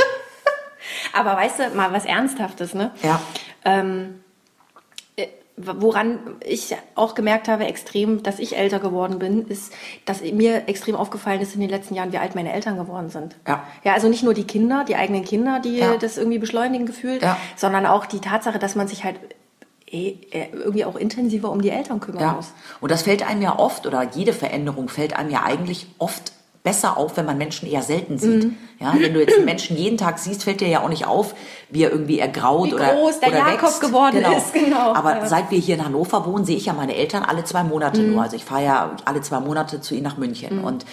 Aber 1.14 1.36
weißt 1.38 1.60
du, 1.60 1.70
mal 1.76 1.94
was 1.94 2.06
Ernsthaftes, 2.06 2.74
ne? 2.74 2.92
ja. 3.04 3.20
Ähm, 3.66 4.20
äh, 4.20 4.23
woran 5.56 6.20
ich 6.46 6.76
auch 6.96 7.14
gemerkt 7.14 7.48
habe, 7.48 7.66
extrem, 7.66 8.24
dass 8.24 8.40
ich 8.40 8.58
älter 8.58 8.80
geworden 8.80 9.20
bin, 9.20 9.46
ist, 9.48 9.72
dass 10.06 10.22
mir 10.22 10.68
extrem 10.68 10.96
aufgefallen 10.96 11.42
ist 11.42 11.54
in 11.54 11.62
den 11.62 11.70
letzten 11.70 11.94
Jahren, 11.94 12.12
wie 12.12 12.18
alt 12.18 12.34
meine 12.34 12.52
Eltern 12.52 12.76
geworden 12.78 13.10
sind. 13.10 13.36
Ja. 13.48 13.64
Ja, 13.84 13.94
also 13.94 14.10
nicht 14.10 14.24
nur 14.24 14.34
die 14.34 14.46
Kinder, 14.46 14.84
die 14.88 14.96
eigenen 14.96 15.24
Kinder, 15.24 15.60
die 15.60 15.78
Ja. 15.78 15.96
das 15.98 16.18
irgendwie 16.18 16.40
beschleunigen 16.40 16.86
gefühlt, 16.88 17.22
Ja. 17.22 17.38
sondern 17.56 17.86
auch 17.86 18.06
die 18.08 18.20
Tatsache, 18.20 18.58
dass 18.58 18.76
man 18.76 18.88
sich 18.88 19.04
halt 19.04 19.20
eh, 19.92 20.16
äh, 20.32 20.48
irgendwie 20.54 20.86
auch 20.86 20.96
intensiver 20.96 21.52
um 21.52 21.62
die 21.62 21.70
Eltern 21.70 22.00
kümmern 22.00 22.22
Ja, 22.24 22.34
muss. 22.34 22.52
und 22.82 22.90
das 22.92 23.04
fällt 23.04 23.22
einem 23.28 23.44
ja 23.44 23.60
oft, 23.60 23.86
oder 23.86 24.02
jede 24.12 24.34
Veränderung 24.34 24.90
fällt 24.90 25.16
einem 25.16 25.30
ja 25.30 25.44
eigentlich 25.44 25.86
oft 26.00 26.32
besser 26.64 26.96
auf, 26.98 27.18
wenn 27.18 27.26
man 27.26 27.38
Menschen 27.38 27.70
eher 27.70 27.82
selten 27.82 28.18
sieht. 28.18 28.46
Mhm. 28.46 28.58
Ja, 28.80 28.94
wenn 28.98 29.14
du 29.14 29.20
jetzt 29.20 29.36
einen 29.36 29.44
Menschen 29.46 29.76
jeden 29.78 29.98
Tag 29.98 30.18
siehst, 30.18 30.44
fällt 30.46 30.62
dir 30.62 30.68
ja 30.70 30.82
auch 30.82 30.88
nicht 30.90 31.06
auf, 31.06 31.36
wie 31.70 31.84
er 31.84 31.92
irgendwie 31.92 32.20
ergraut 32.20 32.70
Wie 32.70 32.74
oder, 32.74 32.94
groß 32.94 33.20
der 33.20 33.30
oder 33.30 33.38
Jakob 33.40 33.64
wächst. 33.64 33.82
geworden 33.82 34.24
ist, 34.38 34.54
genau. 34.54 34.94
Aber 34.94 35.18
Ja. 35.18 35.26
seit 35.28 35.52
wir 35.52 35.60
hier 35.60 35.76
in 35.76 35.84
Hannover 35.86 36.26
wohnen, 36.26 36.46
sehe 36.46 36.56
ich 36.56 36.66
ja 36.68 36.74
meine 36.74 36.96
Eltern 36.96 37.24
alle 37.24 37.44
zwei 37.44 37.64
Monate 37.64 38.02
Mhm. 38.02 38.14
nur. 38.14 38.24
Also 38.24 38.38
ich 38.38 38.46
fahre 38.46 38.64
ja 38.64 38.96
alle 39.04 39.22
zwei 39.22 39.40
Monate 39.42 39.82
zu 39.82 39.94
ihnen 39.94 40.04
nach 40.04 40.18
München. 40.18 40.64
Und 40.64 40.86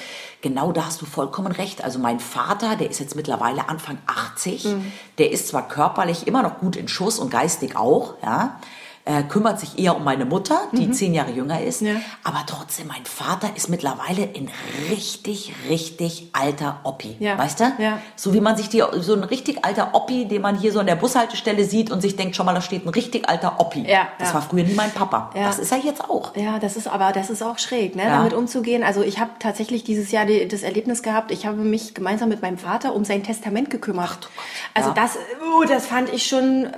genau 0.42 0.72
da 0.72 0.86
hast 0.86 1.00
du 1.02 1.06
vollkommen 1.06 1.52
recht. 1.52 1.84
Also 1.84 2.00
mein 2.00 2.18
Vater, 2.18 2.74
der 2.76 2.90
ist 2.90 2.98
jetzt 2.98 3.14
mittlerweile 3.14 3.68
Anfang 3.68 3.98
80, 4.06 4.64
Mhm. 4.64 4.90
der 5.18 5.30
ist 5.30 5.46
zwar 5.48 5.68
körperlich 5.68 6.26
immer 6.26 6.42
noch 6.42 6.58
gut 6.58 6.74
in 6.76 6.88
Schuss 6.88 7.18
und 7.20 7.30
geistig 7.30 7.76
auch, 7.76 8.14
ja, 8.24 8.58
äh, 9.04 9.22
kümmert 9.22 9.58
sich 9.58 9.78
eher 9.78 9.96
um 9.96 10.04
meine 10.04 10.24
Mutter, 10.24 10.60
die 10.72 10.90
zehn 10.90 11.14
Jahre 11.14 11.30
jünger 11.30 11.60
ist. 11.62 11.82
Mhm. 11.82 11.88
Ja. 11.88 11.94
Aber 12.22 12.42
trotzdem, 12.46 12.86
mein 12.88 13.04
Vater 13.04 13.50
ist 13.56 13.68
mittlerweile 13.68 14.22
ein 14.22 14.50
richtig, 14.90 15.52
richtig 15.68 16.28
alter 16.32 16.80
Oppi. 16.84 17.16
Ja. 17.18 17.38
Weißt 17.38 17.60
du? 17.60 17.72
Ja. 17.78 17.98
So 18.16 18.34
wie 18.34 18.40
man 18.40 18.56
sich 18.56 18.68
die, 18.68 18.82
so 18.98 19.14
ein 19.14 19.24
richtig 19.24 19.64
alter 19.64 19.94
Oppi, 19.94 20.26
den 20.26 20.42
man 20.42 20.56
hier 20.56 20.72
so 20.72 20.80
an 20.80 20.86
der 20.86 20.96
Bushaltestelle 20.96 21.64
sieht 21.64 21.90
und 21.90 22.02
sich 22.02 22.16
denkt, 22.16 22.36
schon 22.36 22.46
mal, 22.46 22.54
da 22.54 22.60
steht 22.60 22.84
ein 22.84 22.90
richtig 22.90 23.28
alter 23.28 23.58
Oppi. 23.58 23.84
Ja, 23.88 24.08
das 24.18 24.34
war 24.34 24.42
früher 24.42 24.64
nie 24.64 24.74
mein 24.74 24.90
Papa. 24.90 25.30
Das 25.34 25.58
ist 25.58 25.72
er 25.72 25.78
jetzt 25.78 26.04
auch. 26.04 26.36
Ja, 26.36 26.58
das 26.58 26.76
ist 26.76 26.86
aber 26.86 27.12
das 27.12 27.30
ist 27.30 27.42
auch 27.42 27.58
schräg, 27.58 27.96
ne, 27.96 28.04
damit 28.04 28.34
umzugehen. 28.34 28.82
Also 28.82 29.02
ich 29.02 29.18
habe 29.18 29.30
tatsächlich 29.38 29.82
dieses 29.84 30.10
Jahr 30.12 30.26
die, 30.26 30.46
das 30.46 30.62
Erlebnis 30.62 31.02
gehabt. 31.02 31.30
Ich 31.30 31.46
habe 31.46 31.58
mich 31.58 31.94
gemeinsam 31.94 32.28
mit 32.28 32.42
meinem 32.42 32.58
Vater 32.58 32.94
um 32.94 33.04
sein 33.04 33.22
Testament 33.22 33.70
gekümmert. 33.70 34.28
also 34.74 34.90
Ja. 34.90 34.94
das, 34.94 35.16
uh, 35.16 35.64
das 35.64 35.86
fand 35.86 36.12
ich 36.12 36.26
schon. 36.26 36.68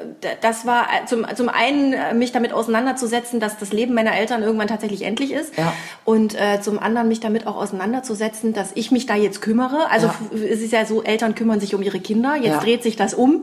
Das 0.41 0.67
war 0.67 0.87
zum 1.07 1.27
zum 1.35 1.49
einen 1.49 1.93
äh, 1.93 2.12
mich 2.19 2.33
damit 2.33 2.53
auseinanderzusetzen, 2.53 3.41
dass 3.41 3.59
das 3.59 3.73
Leben 3.73 3.95
meiner 3.95 4.15
Eltern 4.17 4.43
irgendwann 4.43 4.69
tatsächlich 4.69 5.03
endlich 5.03 5.33
ist. 5.33 5.57
Ja. 5.57 5.73
Und 6.05 6.35
äh, 6.35 6.61
zum 6.61 6.79
anderen 6.79 7.09
mich 7.09 7.21
damit 7.21 7.47
auch 7.47 7.57
auseinanderzusetzen, 7.57 8.53
dass 8.53 8.73
ich 8.75 8.91
mich 8.91 9.07
da 9.07 9.15
jetzt 9.15 9.41
kümmere. 9.43 9.91
Also 9.91 10.07
Ja. 10.09 10.15
es 10.35 10.61
ist 10.61 10.73
ja 10.73 10.85
so, 10.87 11.03
Eltern 11.03 11.35
kümmern 11.35 11.61
sich 11.61 11.75
um 11.75 11.83
ihre 11.83 12.01
Kinder. 12.01 12.37
Jetzt 12.37 12.47
Ja. 12.47 12.61
dreht 12.61 12.83
sich 12.83 12.97
das 12.97 13.15
um. 13.15 13.41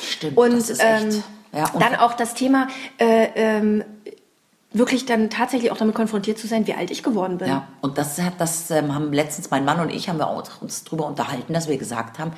Stimmt, 0.00 0.36
Und 0.36 0.52
das 0.52 0.70
ist 0.70 0.80
echt. 0.82 1.02
ähm, 1.14 1.22
Ja, 1.52 1.70
und- 1.72 1.82
dann 1.82 1.94
auch 1.96 2.12
das 2.14 2.34
Thema, 2.34 2.68
äh, 2.98 3.28
ähm, 3.34 3.82
wirklich 4.72 5.06
dann 5.06 5.30
tatsächlich 5.30 5.70
auch 5.72 5.76
damit 5.78 5.94
konfrontiert 5.94 6.38
zu 6.38 6.46
sein, 6.46 6.66
wie 6.66 6.74
alt 6.74 6.90
ich 6.90 7.02
geworden 7.02 7.38
bin. 7.38 7.48
Ja, 7.48 7.66
und 7.80 7.96
das 7.96 8.20
hat 8.20 8.34
das 8.38 8.70
ähm, 8.70 8.94
haben 8.94 9.12
letztens 9.12 9.50
mein 9.50 9.64
Mann 9.64 9.80
und 9.80 9.90
ich 9.90 10.08
haben 10.08 10.18
wir 10.18 10.28
uns 10.60 10.84
drüber 10.84 11.06
unterhalten, 11.06 11.54
dass 11.54 11.68
wir 11.68 11.78
gesagt 11.78 12.18
haben, 12.18 12.32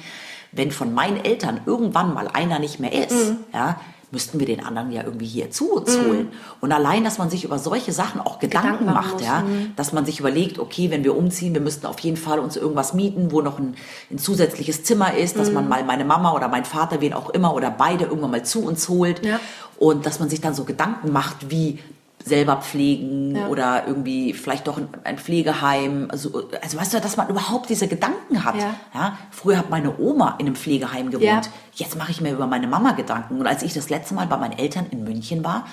wenn 0.52 0.70
von 0.70 0.94
meinen 0.94 1.24
Eltern 1.24 1.60
irgendwann 1.66 2.14
mal 2.14 2.28
einer 2.32 2.58
nicht 2.60 2.78
mehr 2.78 2.92
ist, 2.92 3.10
Mhm. 3.30 3.36
ja, 3.52 3.80
müssten 4.10 4.38
wir 4.40 4.46
den 4.46 4.64
anderen 4.64 4.90
ja 4.90 5.02
irgendwie 5.04 5.26
hier 5.26 5.50
zu 5.50 5.72
uns 5.72 5.98
holen. 5.98 6.28
Und 6.60 6.72
allein, 6.72 7.04
dass 7.04 7.18
man 7.18 7.28
sich 7.30 7.44
über 7.44 7.58
solche 7.58 7.92
Sachen 7.92 8.20
auch 8.20 8.38
Gedanken, 8.38 8.86
Gedanken 8.86 8.94
macht, 8.94 9.20
ja, 9.20 9.44
dass 9.76 9.92
man 9.92 10.06
sich 10.06 10.20
überlegt, 10.20 10.58
okay, 10.58 10.90
wenn 10.90 11.04
wir 11.04 11.16
umziehen, 11.16 11.52
wir 11.54 11.60
müssten 11.60 11.86
auf 11.86 11.98
jeden 12.00 12.16
Fall 12.16 12.38
uns 12.38 12.56
irgendwas 12.56 12.94
mieten, 12.94 13.32
wo 13.32 13.42
noch 13.42 13.58
ein, 13.58 13.74
ein 14.10 14.18
zusätzliches 14.18 14.84
Zimmer 14.84 15.14
ist, 15.16 15.38
dass 15.38 15.48
Mhm. 15.48 15.54
man 15.54 15.68
mal 15.68 15.84
meine 15.84 16.04
Mama 16.04 16.32
oder 16.32 16.48
mein 16.48 16.64
Vater, 16.64 17.00
wen 17.00 17.12
auch 17.12 17.30
immer 17.30 17.54
oder 17.54 17.70
beide 17.70 18.04
irgendwann 18.04 18.30
mal 18.30 18.44
zu 18.44 18.64
uns 18.64 18.88
holt. 18.88 19.24
Ja. 19.24 19.40
Und 19.78 20.06
dass 20.06 20.18
man 20.20 20.28
sich 20.28 20.40
dann 20.40 20.54
so 20.54 20.64
Gedanken 20.64 21.12
macht, 21.12 21.50
wie 21.50 21.78
selber 22.28 22.56
pflegen 22.56 23.34
Ja. 23.34 23.46
oder 23.48 23.84
irgendwie 23.86 24.32
vielleicht 24.32 24.68
doch 24.68 24.78
ein, 25.04 25.18
Pflegeheim. 25.18 26.08
Also, 26.10 26.48
also 26.62 26.78
weißt 26.78 26.94
du, 26.94 27.00
dass 27.00 27.16
man 27.16 27.28
überhaupt 27.28 27.68
diese 27.68 27.88
Gedanken 27.88 28.44
hat. 28.44 28.56
Ja. 28.56 29.18
Früher 29.30 29.58
hat 29.58 29.70
meine 29.70 29.98
Oma 29.98 30.36
in 30.38 30.46
einem 30.46 30.54
Pflegeheim 30.54 31.10
gewohnt. 31.10 31.24
Ja. 31.24 31.40
Jetzt 31.72 31.96
mache 31.96 32.10
ich 32.12 32.20
mir 32.20 32.32
über 32.32 32.46
meine 32.46 32.68
Mama 32.68 32.92
Gedanken. 32.92 33.40
Und 33.40 33.46
als 33.46 33.62
ich 33.62 33.74
das 33.74 33.90
letzte 33.90 34.14
Mal 34.14 34.26
bei 34.26 34.36
meinen 34.36 34.58
Eltern 34.58 34.86
in 34.90 35.02
München 35.04 35.44
war, 35.44 35.66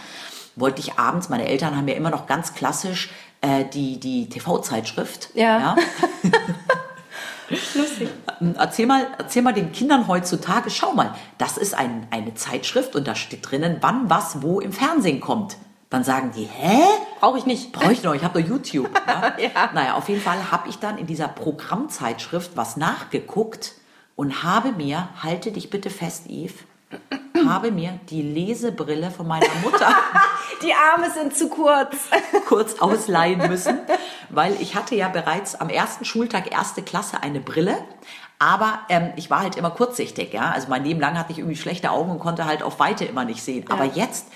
wollte 0.55 0.79
ich 0.79 0.97
abends, 0.97 1.29
meine 1.29 1.47
Eltern 1.47 1.75
haben 1.75 1.87
ja 1.87 1.95
immer 1.95 2.09
noch 2.09 2.27
ganz 2.27 2.53
klassisch 2.53 3.09
äh, 3.41 3.65
die, 3.65 3.99
die 3.99 4.29
TV-Zeitschrift. 4.29 5.29
Ja. 5.35 5.75
Lustig. 7.49 8.09
Erzähl 8.57 8.87
mal, 8.87 9.07
erzähl 9.17 9.43
mal 9.43 9.53
den 9.53 9.71
Kindern 9.71 10.07
heutzutage, 10.07 10.69
schau 10.71 10.93
mal, 10.93 11.13
das 11.37 11.57
ist 11.57 11.75
ein, 11.75 12.07
eine 12.09 12.33
Zeitschrift 12.33 12.95
und 12.95 13.07
da 13.07 13.13
steht 13.15 13.49
drinnen, 13.49 13.77
wann 13.81 14.09
was 14.09 14.41
wo 14.41 14.59
im 14.59 14.71
Fernsehen 14.71 15.19
kommt. 15.19 15.57
Dann 15.89 16.03
sagen 16.03 16.31
die, 16.35 16.45
hä? 16.45 16.83
Brauche 17.19 17.37
ich 17.37 17.45
nicht. 17.45 17.71
Brauche 17.71 17.93
ich 17.93 18.03
noch, 18.03 18.13
ich 18.13 18.23
habe 18.23 18.41
doch 18.41 18.47
YouTube. 18.47 18.89
Ja? 19.07 19.33
Ja. 19.37 19.69
Naja, 19.73 19.93
auf 19.95 20.09
jeden 20.09 20.21
Fall 20.21 20.51
habe 20.51 20.69
ich 20.69 20.79
dann 20.79 20.97
in 20.97 21.07
dieser 21.07 21.27
Programmzeitschrift 21.27 22.55
was 22.55 22.77
nachgeguckt 22.77 23.73
und 24.15 24.43
habe 24.43 24.71
mir, 24.71 25.09
halte 25.21 25.51
dich 25.51 25.69
bitte 25.69 25.89
fest, 25.89 26.23
Eve, 26.27 26.53
habe 27.45 27.71
mir 27.71 27.99
die 28.09 28.21
Lesebrille 28.21 29.11
von 29.11 29.27
meiner 29.27 29.53
Mutter 29.63 29.93
Die 30.61 30.73
Arme 30.73 31.11
sind 31.11 31.35
zu 31.35 31.49
kurz. 31.49 31.95
kurz 32.47 32.79
ausleihen 32.79 33.47
müssen, 33.49 33.79
weil 34.29 34.59
ich 34.61 34.75
hatte 34.75 34.95
ja 34.95 35.09
bereits 35.09 35.55
am 35.55 35.69
ersten 35.69 36.05
Schultag 36.05 36.51
erste 36.51 36.81
Klasse 36.81 37.21
eine 37.21 37.39
Brille. 37.39 37.77
Aber 38.37 38.79
ähm, 38.89 39.13
ich 39.15 39.29
war 39.29 39.41
halt 39.41 39.55
immer 39.55 39.71
kurzsichtig, 39.71 40.33
ja. 40.33 40.51
Also 40.51 40.67
mein 40.69 40.83
Leben 40.83 40.99
lang 40.99 41.17
hatte 41.17 41.31
ich 41.31 41.39
irgendwie 41.39 41.55
schlechte 41.55 41.91
Augen 41.91 42.11
und 42.11 42.19
konnte 42.19 42.45
halt 42.45 42.63
auf 42.63 42.79
Weite 42.79 43.05
immer 43.05 43.25
nicht 43.25 43.41
sehen. 43.43 43.65
Aber 43.69 43.85
jetzt 43.85 44.27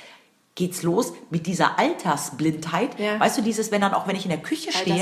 geht's 0.59 0.83
los 0.83 1.13
mit 1.29 1.47
dieser 1.47 1.79
Altersblindheit. 1.79 2.99
Ja. 2.99 3.19
Weißt 3.19 3.37
du, 3.37 3.41
dieses, 3.41 3.71
wenn 3.71 3.81
dann 3.81 3.93
auch, 3.93 4.07
wenn 4.07 4.15
ich 4.15 4.25
in 4.25 4.29
der 4.29 4.39
Küche 4.41 4.71
stehe, 4.71 4.97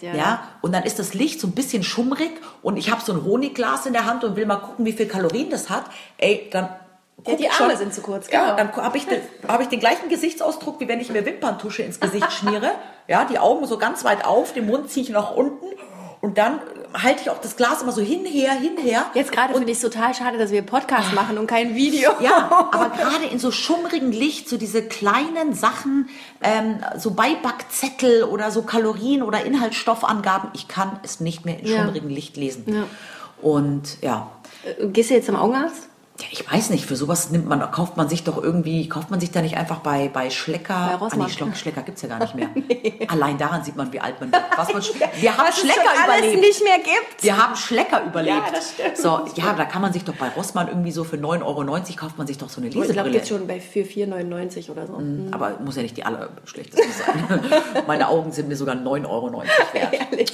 ja. 0.00 0.14
ja, 0.14 0.42
und 0.62 0.72
dann 0.72 0.84
ist 0.84 0.98
das 0.98 1.14
Licht 1.14 1.40
so 1.40 1.48
ein 1.48 1.52
bisschen 1.52 1.82
schummrig 1.82 2.30
und 2.62 2.76
ich 2.76 2.90
habe 2.90 3.02
so 3.04 3.12
ein 3.12 3.24
Honigglas 3.24 3.86
in 3.86 3.92
der 3.92 4.06
Hand 4.06 4.22
und 4.24 4.36
will 4.36 4.46
mal 4.46 4.56
gucken, 4.56 4.84
wie 4.86 4.92
viel 4.92 5.06
Kalorien 5.06 5.50
das 5.50 5.68
hat. 5.68 5.84
Ey, 6.16 6.48
dann 6.52 6.68
Ja, 7.26 7.34
die 7.34 7.50
Arme 7.50 7.70
schon- 7.70 7.76
sind 7.76 7.92
zu 7.94 8.00
kurz, 8.02 8.30
Ja, 8.30 8.54
genau. 8.54 8.56
dann 8.72 8.84
habe 8.84 8.96
ich, 8.96 9.06
den- 9.06 9.20
hab 9.48 9.60
ich 9.60 9.66
den 9.68 9.80
gleichen 9.80 10.08
Gesichtsausdruck, 10.08 10.78
wie 10.80 10.86
wenn 10.88 11.00
ich 11.00 11.10
mir 11.10 11.26
Wimperntusche 11.26 11.82
ins 11.82 11.98
Gesicht 11.98 12.32
schmiere. 12.32 12.70
Ja, 13.08 13.24
die 13.24 13.38
Augen 13.40 13.66
so 13.66 13.78
ganz 13.78 14.04
weit 14.04 14.24
auf, 14.24 14.52
den 14.52 14.66
Mund 14.66 14.90
ziehe 14.90 15.02
ich 15.04 15.10
nach 15.10 15.32
unten 15.34 15.66
und 16.20 16.38
dann 16.38 16.60
halte 16.94 17.22
ich 17.22 17.30
auch 17.30 17.40
das 17.40 17.56
Glas 17.56 17.82
immer 17.82 17.92
so 17.92 18.00
hinher, 18.02 18.52
hinher. 18.52 19.06
Jetzt 19.14 19.32
gerade 19.32 19.52
finde 19.54 19.70
ich 19.70 19.76
es 19.78 19.82
total 19.82 20.14
schade, 20.14 20.38
dass 20.38 20.50
wir 20.50 20.62
Podcast 20.62 21.12
machen 21.12 21.38
und 21.38 21.46
kein 21.46 21.74
Video. 21.74 22.10
Ja, 22.20 22.48
aber 22.72 22.90
gerade 22.90 23.26
in 23.30 23.38
so 23.38 23.50
schummrigen 23.50 24.12
Licht, 24.12 24.48
so 24.48 24.56
diese 24.56 24.82
kleinen 24.82 25.52
Sachen, 25.54 26.08
ähm, 26.42 26.78
so 26.96 27.10
Beibackzettel 27.12 28.24
oder 28.24 28.50
so 28.50 28.62
Kalorien 28.62 29.22
oder 29.22 29.44
Inhaltsstoffangaben, 29.44 30.50
ich 30.54 30.68
kann 30.68 30.98
es 31.02 31.20
nicht 31.20 31.44
mehr 31.44 31.58
in 31.60 31.66
Ja. 31.66 31.78
schummrigem 31.84 32.08
Licht 32.08 32.36
lesen. 32.36 32.64
Ja. 32.72 32.84
Und 33.42 34.00
ja, 34.02 34.30
Äh, 34.64 34.86
Gehst 34.88 35.10
du 35.10 35.14
jetzt 35.14 35.26
zum 35.26 35.36
Augenarzt? 35.36 35.88
Ja, 36.20 36.26
ich 36.32 36.50
weiß 36.50 36.70
nicht, 36.70 36.84
für 36.84 36.96
sowas 36.96 37.30
nimmt 37.30 37.46
man, 37.46 37.60
kauft 37.70 37.96
man 37.96 38.08
sich 38.08 38.24
doch 38.24 38.42
irgendwie, 38.42 38.88
kauft 38.88 39.10
man 39.10 39.20
sich 39.20 39.30
da 39.30 39.40
nicht 39.40 39.56
einfach 39.56 39.78
bei, 39.78 40.08
bei 40.08 40.30
Schlecker. 40.30 40.88
Bei 40.90 40.94
Rossmann. 40.96 41.22
Ah, 41.22 41.24
nee, 41.26 41.32
Schlecker, 41.32 41.54
Schlecker 41.54 41.82
gibt's 41.82 42.02
ja 42.02 42.08
gar 42.08 42.18
nicht 42.18 42.34
mehr. 42.34 42.48
Allein 43.08 43.38
daran 43.38 43.62
sieht 43.62 43.76
man, 43.76 43.92
wie 43.92 44.00
alt 44.00 44.20
man 44.20 44.32
wird. 44.32 44.42
Was 44.56 44.72
man, 44.72 44.82
wir 45.20 45.36
haben 45.38 45.46
Was 45.46 45.56
es 45.56 45.60
Schlecker 45.60 46.04
überlebt. 46.04 46.40
nicht 46.40 46.64
mehr 46.64 46.78
gibt. 46.78 47.22
Wir 47.22 47.36
haben 47.36 47.54
Schlecker 47.54 48.04
überlebt. 48.04 48.36
Ja, 48.36 48.50
das 48.52 48.72
stimmt. 48.72 48.96
So, 48.96 49.20
ja, 49.36 49.52
da 49.52 49.64
kann 49.64 49.80
man 49.80 49.92
sich 49.92 50.04
doch 50.04 50.14
bei 50.14 50.28
Rossmann 50.30 50.66
irgendwie 50.66 50.90
so 50.90 51.04
für 51.04 51.16
9,90 51.16 51.44
Euro 51.44 51.64
kauft 51.96 52.18
man 52.18 52.26
sich 52.26 52.38
doch 52.38 52.48
so 52.48 52.60
eine 52.60 52.68
Ich 52.68 52.72
glaube, 52.74 52.88
Lesebrille. 52.88 53.16
jetzt 53.16 53.28
schon 53.28 53.46
bei 53.46 53.60
für 53.60 53.80
4,99 53.80 54.70
oder 54.70 54.86
so. 54.88 55.00
Aber 55.30 55.58
muss 55.64 55.76
ja 55.76 55.82
nicht 55.82 55.96
die 55.96 56.04
allerschlechteste 56.04 56.88
sein. 56.90 57.40
Meine 57.86 58.08
Augen 58.08 58.32
sind 58.32 58.48
mir 58.48 58.56
sogar 58.56 58.74
9,90 58.74 59.08
Euro 59.08 59.32
wert. 59.72 59.92
Ehrlich. 59.92 60.32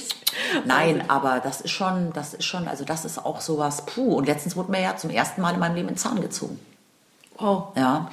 Nein, 0.65 1.03
aber 1.09 1.39
das 1.43 1.61
ist 1.61 1.71
schon, 1.71 2.11
das 2.13 2.33
ist 2.33 2.45
schon, 2.45 2.67
also 2.67 2.85
das 2.85 3.05
ist 3.05 3.23
auch 3.23 3.41
sowas, 3.41 3.85
puh. 3.85 4.15
Und 4.15 4.25
letztens 4.25 4.55
wurde 4.55 4.71
mir 4.71 4.81
ja 4.81 4.95
zum 4.95 5.09
ersten 5.09 5.41
Mal 5.41 5.53
in 5.53 5.59
meinem 5.59 5.74
Leben 5.75 5.89
ein 5.89 5.97
Zahn 5.97 6.21
gezogen. 6.21 6.59
Wow. 7.37 7.75
Ja. 7.75 8.09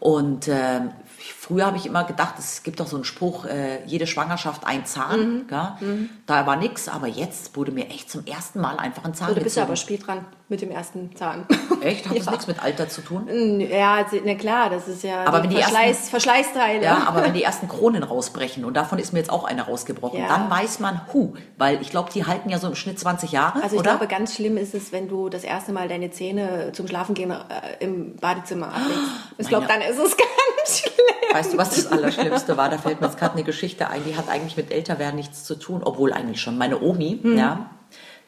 Und 0.00 0.48
ähm, 0.48 0.90
früher 1.18 1.66
habe 1.66 1.76
ich 1.76 1.86
immer 1.86 2.04
gedacht, 2.04 2.34
es 2.38 2.62
gibt 2.62 2.80
doch 2.80 2.86
so 2.86 2.96
einen 2.96 3.04
Spruch, 3.04 3.44
äh, 3.46 3.84
jede 3.86 4.06
Schwangerschaft 4.06 4.66
ein 4.66 4.84
Zahn. 4.86 5.46
Gell? 5.48 6.08
Da 6.26 6.46
war 6.46 6.56
nix, 6.56 6.88
aber 6.88 7.06
jetzt 7.06 7.56
wurde 7.56 7.70
mir 7.72 7.86
echt 7.88 8.10
zum 8.10 8.26
ersten 8.26 8.60
Mal 8.60 8.76
einfach 8.78 9.04
ein 9.04 9.14
Zahn 9.14 9.34
Du 9.34 9.40
bist 9.40 9.56
ja 9.56 9.62
gezogen. 9.64 9.66
aber 9.66 9.76
spät 9.76 10.06
dran 10.06 10.24
mit 10.48 10.60
dem 10.60 10.70
ersten 10.70 11.14
Zahn. 11.16 11.46
Echt? 11.80 12.06
Hat 12.08 12.16
das 12.16 12.26
Ja. 12.26 12.30
nichts 12.32 12.46
mit 12.46 12.62
Alter 12.62 12.86
zu 12.88 13.00
tun? 13.00 13.28
Ja, 13.60 14.04
na 14.24 14.34
klar, 14.34 14.68
das 14.70 14.86
ist 14.88 15.02
ja 15.02 15.24
Aber 15.24 15.42
wenn 15.42 15.48
die 15.50 15.56
Verschleiß, 15.56 15.96
ersten- 15.96 16.10
Verschleißteile. 16.10 16.84
Ja, 16.84 17.04
aber 17.08 17.22
wenn 17.22 17.32
die 17.32 17.42
ersten 17.42 17.66
Kronen 17.66 18.02
rausbrechen 18.02 18.64
und 18.64 18.74
davon 18.74 18.98
ist 18.98 19.12
mir 19.14 19.20
jetzt 19.20 19.30
auch 19.30 19.44
eine 19.44 19.62
rausgebrochen, 19.62 20.18
Ja. 20.20 20.28
dann 20.28 20.50
weiß 20.50 20.80
man, 20.80 21.00
hu, 21.12 21.32
weil 21.56 21.80
ich 21.80 21.90
glaube, 21.90 22.10
die 22.12 22.26
halten 22.26 22.50
ja 22.50 22.58
so 22.58 22.66
im 22.68 22.74
Schnitt 22.74 22.98
20 23.00 23.32
Jahre, 23.32 23.62
Also 23.62 23.76
ich 23.76 23.80
oder? 23.80 23.92
glaube, 23.92 24.06
ganz 24.06 24.34
schlimm 24.34 24.58
ist 24.58 24.74
es, 24.74 24.92
wenn 24.92 25.08
du 25.08 25.30
das 25.30 25.44
erste 25.44 25.72
Mal 25.72 25.88
deine 25.88 26.10
Zähne 26.10 26.72
zum 26.72 26.88
Schlafengehen 26.88 27.30
äh, 27.30 27.36
im 27.80 28.16
Badezimmer 28.16 28.63
ablegst. 28.68 28.98
Ich 29.38 29.48
glaube, 29.48 29.66
dann 29.66 29.80
ist 29.80 29.98
es 29.98 30.16
ganz 30.16 30.78
schlimm. 30.78 30.92
Weißt 31.32 31.52
du, 31.52 31.58
was 31.58 31.70
das 31.74 31.90
Allerschlimmste 31.90 32.56
war? 32.56 32.68
Da 32.70 32.78
fällt 32.78 33.00
mir 33.00 33.08
jetzt 33.08 33.18
gerade 33.18 33.34
eine 33.34 33.42
Geschichte 33.42 33.88
ein, 33.90 34.02
die 34.06 34.16
hat 34.16 34.28
eigentlich 34.28 34.56
mit 34.56 34.70
Älterwerden 34.72 35.16
nichts 35.16 35.42
zu 35.42 35.56
tun, 35.56 35.82
obwohl 35.84 36.12
eigentlich 36.12 36.40
schon. 36.40 36.56
Meine 36.56 36.80
Omi, 36.80 37.18
Hm. 37.20 37.36
ja, 37.36 37.70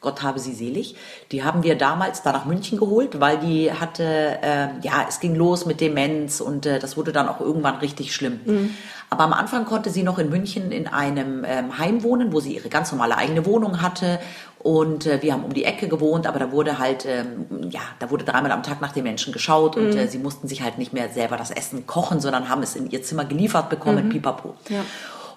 Gott 0.00 0.22
habe 0.22 0.40
sie 0.40 0.52
selig, 0.52 0.96
die 1.32 1.44
haben 1.44 1.62
wir 1.62 1.76
damals 1.78 2.22
da 2.22 2.32
nach 2.32 2.44
München 2.44 2.78
geholt, 2.78 3.20
weil 3.20 3.38
die 3.38 3.72
hatte, 3.72 4.38
ähm, 4.42 4.70
ja, 4.82 5.06
es 5.08 5.20
ging 5.20 5.36
los 5.36 5.64
mit 5.64 5.80
Demenz 5.80 6.40
und 6.40 6.66
äh, 6.66 6.78
das 6.80 6.96
wurde 6.96 7.12
dann 7.12 7.28
auch 7.28 7.40
irgendwann 7.40 7.76
richtig 7.76 8.12
schlimm. 8.14 8.40
Hm. 8.44 8.74
Aber 9.08 9.22
am 9.24 9.32
Anfang 9.32 9.64
konnte 9.64 9.90
sie 9.90 10.02
noch 10.02 10.18
in 10.18 10.28
München 10.28 10.72
in 10.72 10.88
einem 10.88 11.44
ähm, 11.44 11.78
Heim 11.78 12.02
wohnen, 12.02 12.32
wo 12.32 12.40
sie 12.40 12.56
ihre 12.56 12.68
ganz 12.68 12.90
normale 12.90 13.16
eigene 13.16 13.46
Wohnung 13.46 13.80
hatte 13.80 14.18
und 14.66 15.06
äh, 15.06 15.22
wir 15.22 15.32
haben 15.32 15.44
um 15.44 15.54
die 15.54 15.64
Ecke 15.64 15.86
gewohnt, 15.86 16.26
aber 16.26 16.40
da 16.40 16.50
wurde 16.50 16.80
halt, 16.80 17.06
ähm, 17.06 17.46
ja, 17.70 17.82
da 18.00 18.10
wurde 18.10 18.24
dreimal 18.24 18.50
am 18.50 18.64
Tag 18.64 18.80
nach 18.80 18.90
den 18.90 19.04
Menschen 19.04 19.32
geschaut 19.32 19.76
und 19.76 19.90
Mhm. 19.94 19.96
äh, 19.98 20.08
sie 20.08 20.18
mussten 20.18 20.48
sich 20.48 20.60
halt 20.62 20.76
nicht 20.76 20.92
mehr 20.92 21.08
selber 21.08 21.36
das 21.36 21.52
Essen 21.52 21.86
kochen, 21.86 22.18
sondern 22.20 22.48
haben 22.48 22.64
es 22.64 22.74
in 22.74 22.90
ihr 22.90 23.00
Zimmer 23.00 23.24
geliefert 23.24 23.70
bekommen, 23.70 24.08
pipapo. 24.08 24.56
Mhm. 24.68 24.74
Ja. 24.74 24.84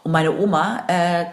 Und 0.03 0.11
meine 0.13 0.35
Oma 0.35 0.83
äh, 0.87 1.25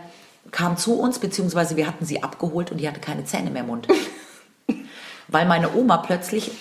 kam 0.50 0.76
zu 0.76 1.00
uns, 1.00 1.18
beziehungsweise 1.18 1.76
wir 1.76 1.86
hatten 1.86 2.04
sie 2.04 2.22
abgeholt 2.22 2.70
und 2.70 2.76
die 2.82 2.86
hatte 2.86 3.00
keine 3.00 3.24
Zähne 3.24 3.50
mehr 3.50 3.62
im 3.62 3.68
Mund. 3.68 3.88
Weil 5.28 5.46
meine 5.46 5.74
Oma 5.74 5.96
plötzlich, 5.98 6.52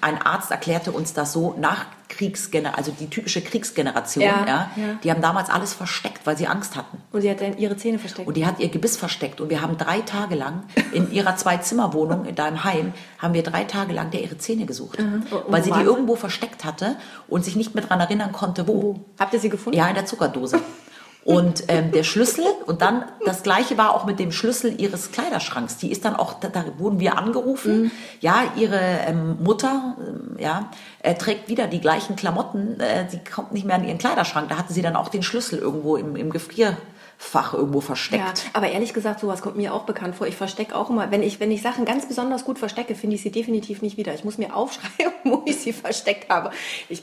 ein 0.00 0.22
Arzt 0.22 0.50
erklärte 0.50 0.92
uns 0.92 1.12
das 1.12 1.32
so, 1.32 1.54
nach 1.58 1.86
Kriegsgeneration, 2.08 2.78
also 2.78 2.92
die 2.98 3.10
typische 3.10 3.42
Kriegsgeneration, 3.42 4.24
Ja, 4.24 4.46
ja, 4.46 4.70
ja. 4.76 4.94
die 5.04 5.10
haben 5.10 5.20
damals 5.20 5.50
alles 5.50 5.74
versteckt, 5.74 6.20
weil 6.24 6.36
sie 6.36 6.46
Angst 6.46 6.74
hatten. 6.74 7.02
Und 7.12 7.20
sie 7.20 7.30
hat 7.30 7.42
dann 7.42 7.58
ihre 7.58 7.76
Zähne 7.76 7.98
versteckt. 7.98 8.26
Und 8.26 8.36
die 8.36 8.46
hat 8.46 8.60
ihr 8.60 8.70
Gebiss 8.70 8.96
versteckt. 8.96 9.40
Und 9.42 9.50
wir 9.50 9.60
haben 9.60 9.76
drei 9.76 10.00
Tage 10.00 10.34
lang 10.34 10.62
in 10.92 11.12
ihrer 11.12 11.36
Zwei-Zimmer-Wohnung 11.36 12.24
in 12.24 12.34
deinem 12.34 12.64
Heim, 12.64 12.94
haben 13.18 13.34
wir 13.34 13.42
drei 13.42 13.64
Tage 13.64 13.92
lang 13.92 14.10
der 14.10 14.22
ihre 14.22 14.38
Zähne 14.38 14.64
gesucht. 14.64 14.98
Oh, 15.30 15.42
Weil 15.48 15.62
sie 15.62 15.70
die 15.70 15.80
irgendwo 15.80 16.16
versteckt 16.16 16.64
hatte 16.64 16.96
und 17.28 17.44
sich 17.44 17.56
nicht 17.56 17.74
mehr 17.74 17.84
daran 17.84 18.00
erinnern 18.00 18.32
konnte, 18.32 18.66
wo. 18.66 19.00
Habt 19.18 19.34
ihr 19.34 19.40
sie 19.40 19.50
gefunden? 19.50 19.78
Ja, 19.78 19.86
in 19.88 19.94
der 19.94 20.06
Zuckerdose. 20.06 20.60
Und 21.24 21.64
ähm, 21.68 21.92
der 21.92 22.04
Schlüssel, 22.04 22.44
und 22.66 22.80
dann 22.80 23.04
das 23.26 23.42
gleiche 23.42 23.76
war 23.76 23.94
auch 23.94 24.06
mit 24.06 24.18
dem 24.18 24.32
Schlüssel 24.32 24.80
ihres 24.80 25.12
Kleiderschranks. 25.12 25.76
Die 25.76 25.90
ist 25.90 26.04
dann 26.06 26.16
auch, 26.16 26.40
da, 26.40 26.48
da 26.48 26.64
wurden 26.78 27.00
wir 27.00 27.18
angerufen. 27.18 27.82
Mhm. 27.82 27.90
Ja, 28.20 28.44
ihre 28.56 28.80
ähm, 29.06 29.36
Mutter, 29.42 29.96
ähm, 29.98 30.36
ja, 30.38 30.70
äh, 31.02 31.14
trägt 31.14 31.48
wieder 31.48 31.66
die 31.66 31.80
gleichen 31.80 32.16
Klamotten. 32.16 32.80
Äh, 32.80 33.10
sie 33.10 33.18
kommt 33.18 33.52
nicht 33.52 33.66
mehr 33.66 33.76
an 33.76 33.84
ihren 33.84 33.98
Kleiderschrank. 33.98 34.48
Da 34.48 34.56
hatte 34.56 34.72
sie 34.72 34.80
dann 34.80 34.96
auch 34.96 35.08
den 35.10 35.22
Schlüssel 35.22 35.58
irgendwo 35.58 35.96
im, 35.96 36.16
im 36.16 36.30
Gefrierfach 36.30 37.52
irgendwo 37.52 37.80
Ja, 37.80 37.84
versteckt. 37.84 38.46
aber 38.54 38.68
ehrlich 38.70 38.94
gesagt, 38.94 39.20
sowas 39.20 39.42
kommt 39.42 39.56
mir 39.56 39.74
auch 39.74 39.82
bekannt 39.84 40.14
vor. 40.14 40.26
Ich 40.26 40.36
verstecke 40.36 40.74
auch 40.74 40.88
immer, 40.88 41.10
wenn 41.10 41.22
ich, 41.22 41.40
wenn 41.40 41.50
ich 41.50 41.60
Sachen 41.60 41.84
ganz 41.84 42.06
besonders 42.08 42.44
gut 42.46 42.58
verstecke, 42.58 42.94
finde 42.94 43.16
ich 43.16 43.22
sie 43.22 43.32
definitiv 43.32 43.82
nicht 43.82 43.98
wieder. 43.98 44.14
Ich 44.14 44.24
muss 44.24 44.38
mir 44.38 44.56
aufschreiben, 44.56 45.12
wo 45.24 45.42
ich 45.44 45.56
sie 45.58 45.74
versteckt 45.74 46.30
habe. 46.30 46.52
Ich 46.88 47.02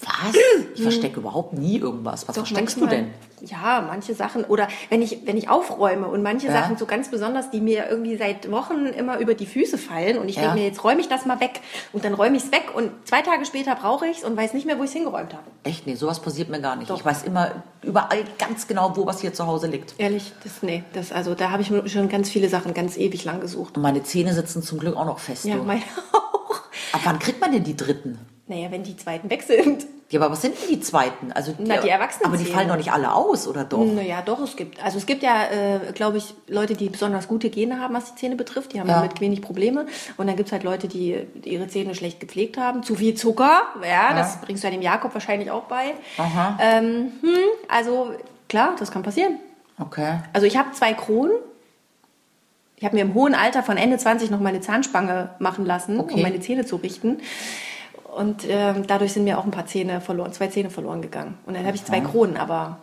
Was? 0.00 0.34
Ich 0.74 0.82
verstecke 0.82 1.20
überhaupt 1.20 1.52
nie 1.54 1.78
irgendwas. 1.78 2.26
Was 2.28 2.34
Doch, 2.34 2.46
versteckst 2.46 2.76
du 2.76 2.80
manchmal- 2.80 3.04
denn? 3.04 3.14
Ja, 3.48 3.84
manche 3.86 4.14
Sachen. 4.14 4.44
Oder 4.44 4.68
wenn 4.90 5.02
ich, 5.02 5.18
wenn 5.26 5.36
ich 5.36 5.48
aufräume 5.50 6.08
und 6.08 6.22
manche 6.22 6.46
Ja. 6.48 6.52
Sachen 6.54 6.76
so 6.76 6.84
ganz 6.86 7.10
besonders, 7.10 7.50
die 7.50 7.60
mir 7.60 7.88
irgendwie 7.90 8.16
seit 8.16 8.50
Wochen 8.50 8.86
immer 8.86 9.18
über 9.18 9.34
die 9.34 9.46
Füße 9.46 9.76
fallen 9.78 10.18
und 10.18 10.28
ich 10.28 10.36
Ja. 10.36 10.42
denke 10.42 10.58
mir, 10.58 10.64
jetzt 10.64 10.82
räume 10.82 11.00
ich 11.00 11.08
das 11.08 11.26
mal 11.26 11.40
weg. 11.40 11.60
Und 11.92 12.04
dann 12.04 12.14
räume 12.14 12.36
ich 12.36 12.44
es 12.44 12.52
weg 12.52 12.64
und 12.74 12.90
zwei 13.06 13.22
Tage 13.22 13.44
später 13.44 13.74
brauche 13.76 14.06
ich 14.06 14.18
es 14.18 14.24
und 14.24 14.36
weiß 14.36 14.52
nicht 14.54 14.66
mehr, 14.66 14.78
wo 14.78 14.82
ich 14.82 14.88
es 14.90 14.94
hingeräumt 14.94 15.32
habe. 15.32 15.44
Echt? 15.62 15.86
Nee, 15.86 15.94
sowas 15.94 16.20
passiert 16.20 16.48
mir 16.48 16.60
gar 16.60 16.74
nicht. 16.76 16.90
Doch. 16.90 16.98
Ich 16.98 17.04
weiß 17.04 17.22
immer 17.24 17.62
überall 17.82 18.24
ganz 18.38 18.66
genau, 18.66 18.96
wo 18.96 19.06
was 19.06 19.20
hier 19.20 19.32
zu 19.34 19.46
Hause 19.46 19.68
liegt. 19.68 19.94
Ehrlich, 19.98 20.32
das, 20.42 20.62
nee, 20.62 20.82
das, 20.92 21.12
also 21.12 21.34
da 21.34 21.50
habe 21.50 21.62
ich 21.62 21.68
schon 21.92 22.08
ganz 22.08 22.30
viele 22.30 22.48
Sachen 22.48 22.74
ganz 22.74 22.96
ewig 22.96 23.24
lang 23.24 23.40
gesucht. 23.40 23.76
Und 23.76 23.82
meine 23.82 24.02
Zähne 24.02 24.32
sitzen 24.34 24.62
zum 24.62 24.78
Glück 24.78 24.96
auch 24.96 25.06
noch 25.06 25.18
fest. 25.18 25.44
Ja, 25.44 25.56
du. 25.56 25.62
meine 25.62 25.82
auch. 26.12 26.56
Ab 26.92 27.00
wann 27.04 27.18
kriegt 27.18 27.40
man 27.40 27.52
denn 27.52 27.64
die 27.64 27.76
dritten? 27.76 28.18
Naja, 28.46 28.70
wenn 28.70 28.82
die 28.82 28.94
zweiten 28.96 29.30
weg 29.30 29.42
sind. 29.42 29.86
Ja, 30.10 30.20
aber 30.20 30.30
was 30.32 30.42
sind 30.42 30.54
denn 30.60 30.68
die 30.76 30.80
zweiten? 30.80 31.32
Also 31.32 31.54
Na, 31.58 31.78
die 31.78 31.88
Erwachsenenzähne. 31.88 32.26
Aber 32.34 32.36
die 32.36 32.44
fallen 32.44 32.68
doch 32.68 32.76
nicht 32.76 32.92
alle 32.92 33.12
aus, 33.14 33.48
oder 33.48 33.64
doch? 33.64 33.82
Naja, 33.86 34.20
doch, 34.20 34.38
es 34.40 34.54
gibt. 34.54 34.82
Also 34.84 34.98
es 34.98 35.06
gibt 35.06 35.22
ja, 35.22 35.44
äh, 35.46 35.92
glaube 35.94 36.18
ich, 36.18 36.34
Leute, 36.46 36.74
die 36.74 36.90
besonders 36.90 37.26
gute 37.26 37.48
Gene 37.48 37.80
haben, 37.80 37.94
was 37.94 38.12
die 38.12 38.20
Zähne 38.20 38.36
betrifft. 38.36 38.74
Die 38.74 38.80
haben 38.80 38.88
Ja. 38.88 38.96
damit 39.00 39.18
wenig 39.22 39.40
Probleme. 39.40 39.86
Und 40.18 40.26
dann 40.26 40.36
gibt 40.36 40.48
es 40.48 40.52
halt 40.52 40.62
Leute, 40.62 40.88
die 40.88 41.16
ihre 41.44 41.68
Zähne 41.68 41.94
schlecht 41.94 42.20
gepflegt 42.20 42.58
haben. 42.58 42.82
Zu 42.82 42.96
viel 42.96 43.14
Zucker, 43.14 43.62
ja, 43.82 44.12
das 44.14 44.40
bringst 44.42 44.62
du 44.62 44.68
ja 44.68 44.72
dem 44.74 44.82
Jakob 44.82 45.14
wahrscheinlich 45.14 45.50
auch 45.50 45.64
bei. 45.64 45.94
Aha. 46.18 46.58
Ähm, 46.60 47.12
hm, 47.22 47.36
also 47.68 48.12
klar, 48.50 48.74
das 48.78 48.90
kann 48.90 49.02
passieren. 49.02 49.38
Okay. 49.80 50.18
Also 50.34 50.46
ich 50.46 50.58
habe 50.58 50.70
zwei 50.72 50.92
Kronen. 50.92 51.32
Ich 52.76 52.84
habe 52.84 52.94
mir 52.94 53.02
im 53.02 53.14
hohen 53.14 53.34
Alter 53.34 53.62
von 53.62 53.78
Ende 53.78 53.96
20 53.96 54.30
noch 54.30 54.40
meine 54.40 54.60
Zahnspange 54.60 55.30
machen 55.38 55.64
lassen, 55.64 55.98
Okay. 55.98 56.14
um 56.14 56.22
meine 56.22 56.40
Zähne 56.40 56.66
zu 56.66 56.76
richten. 56.76 57.20
Und 58.16 58.44
ähm, 58.48 58.86
dadurch 58.86 59.12
sind 59.12 59.24
mir 59.24 59.38
auch 59.38 59.44
ein 59.44 59.50
paar 59.50 59.66
Zähne 59.66 60.00
verloren, 60.00 60.32
zwei 60.32 60.46
Zähne 60.48 60.70
verloren 60.70 61.02
gegangen. 61.02 61.36
Und 61.46 61.56
dann 61.56 61.66
habe 61.66 61.74
ich 61.76 61.84
zwei 61.84 62.00
Kronen, 62.00 62.36
aber 62.36 62.78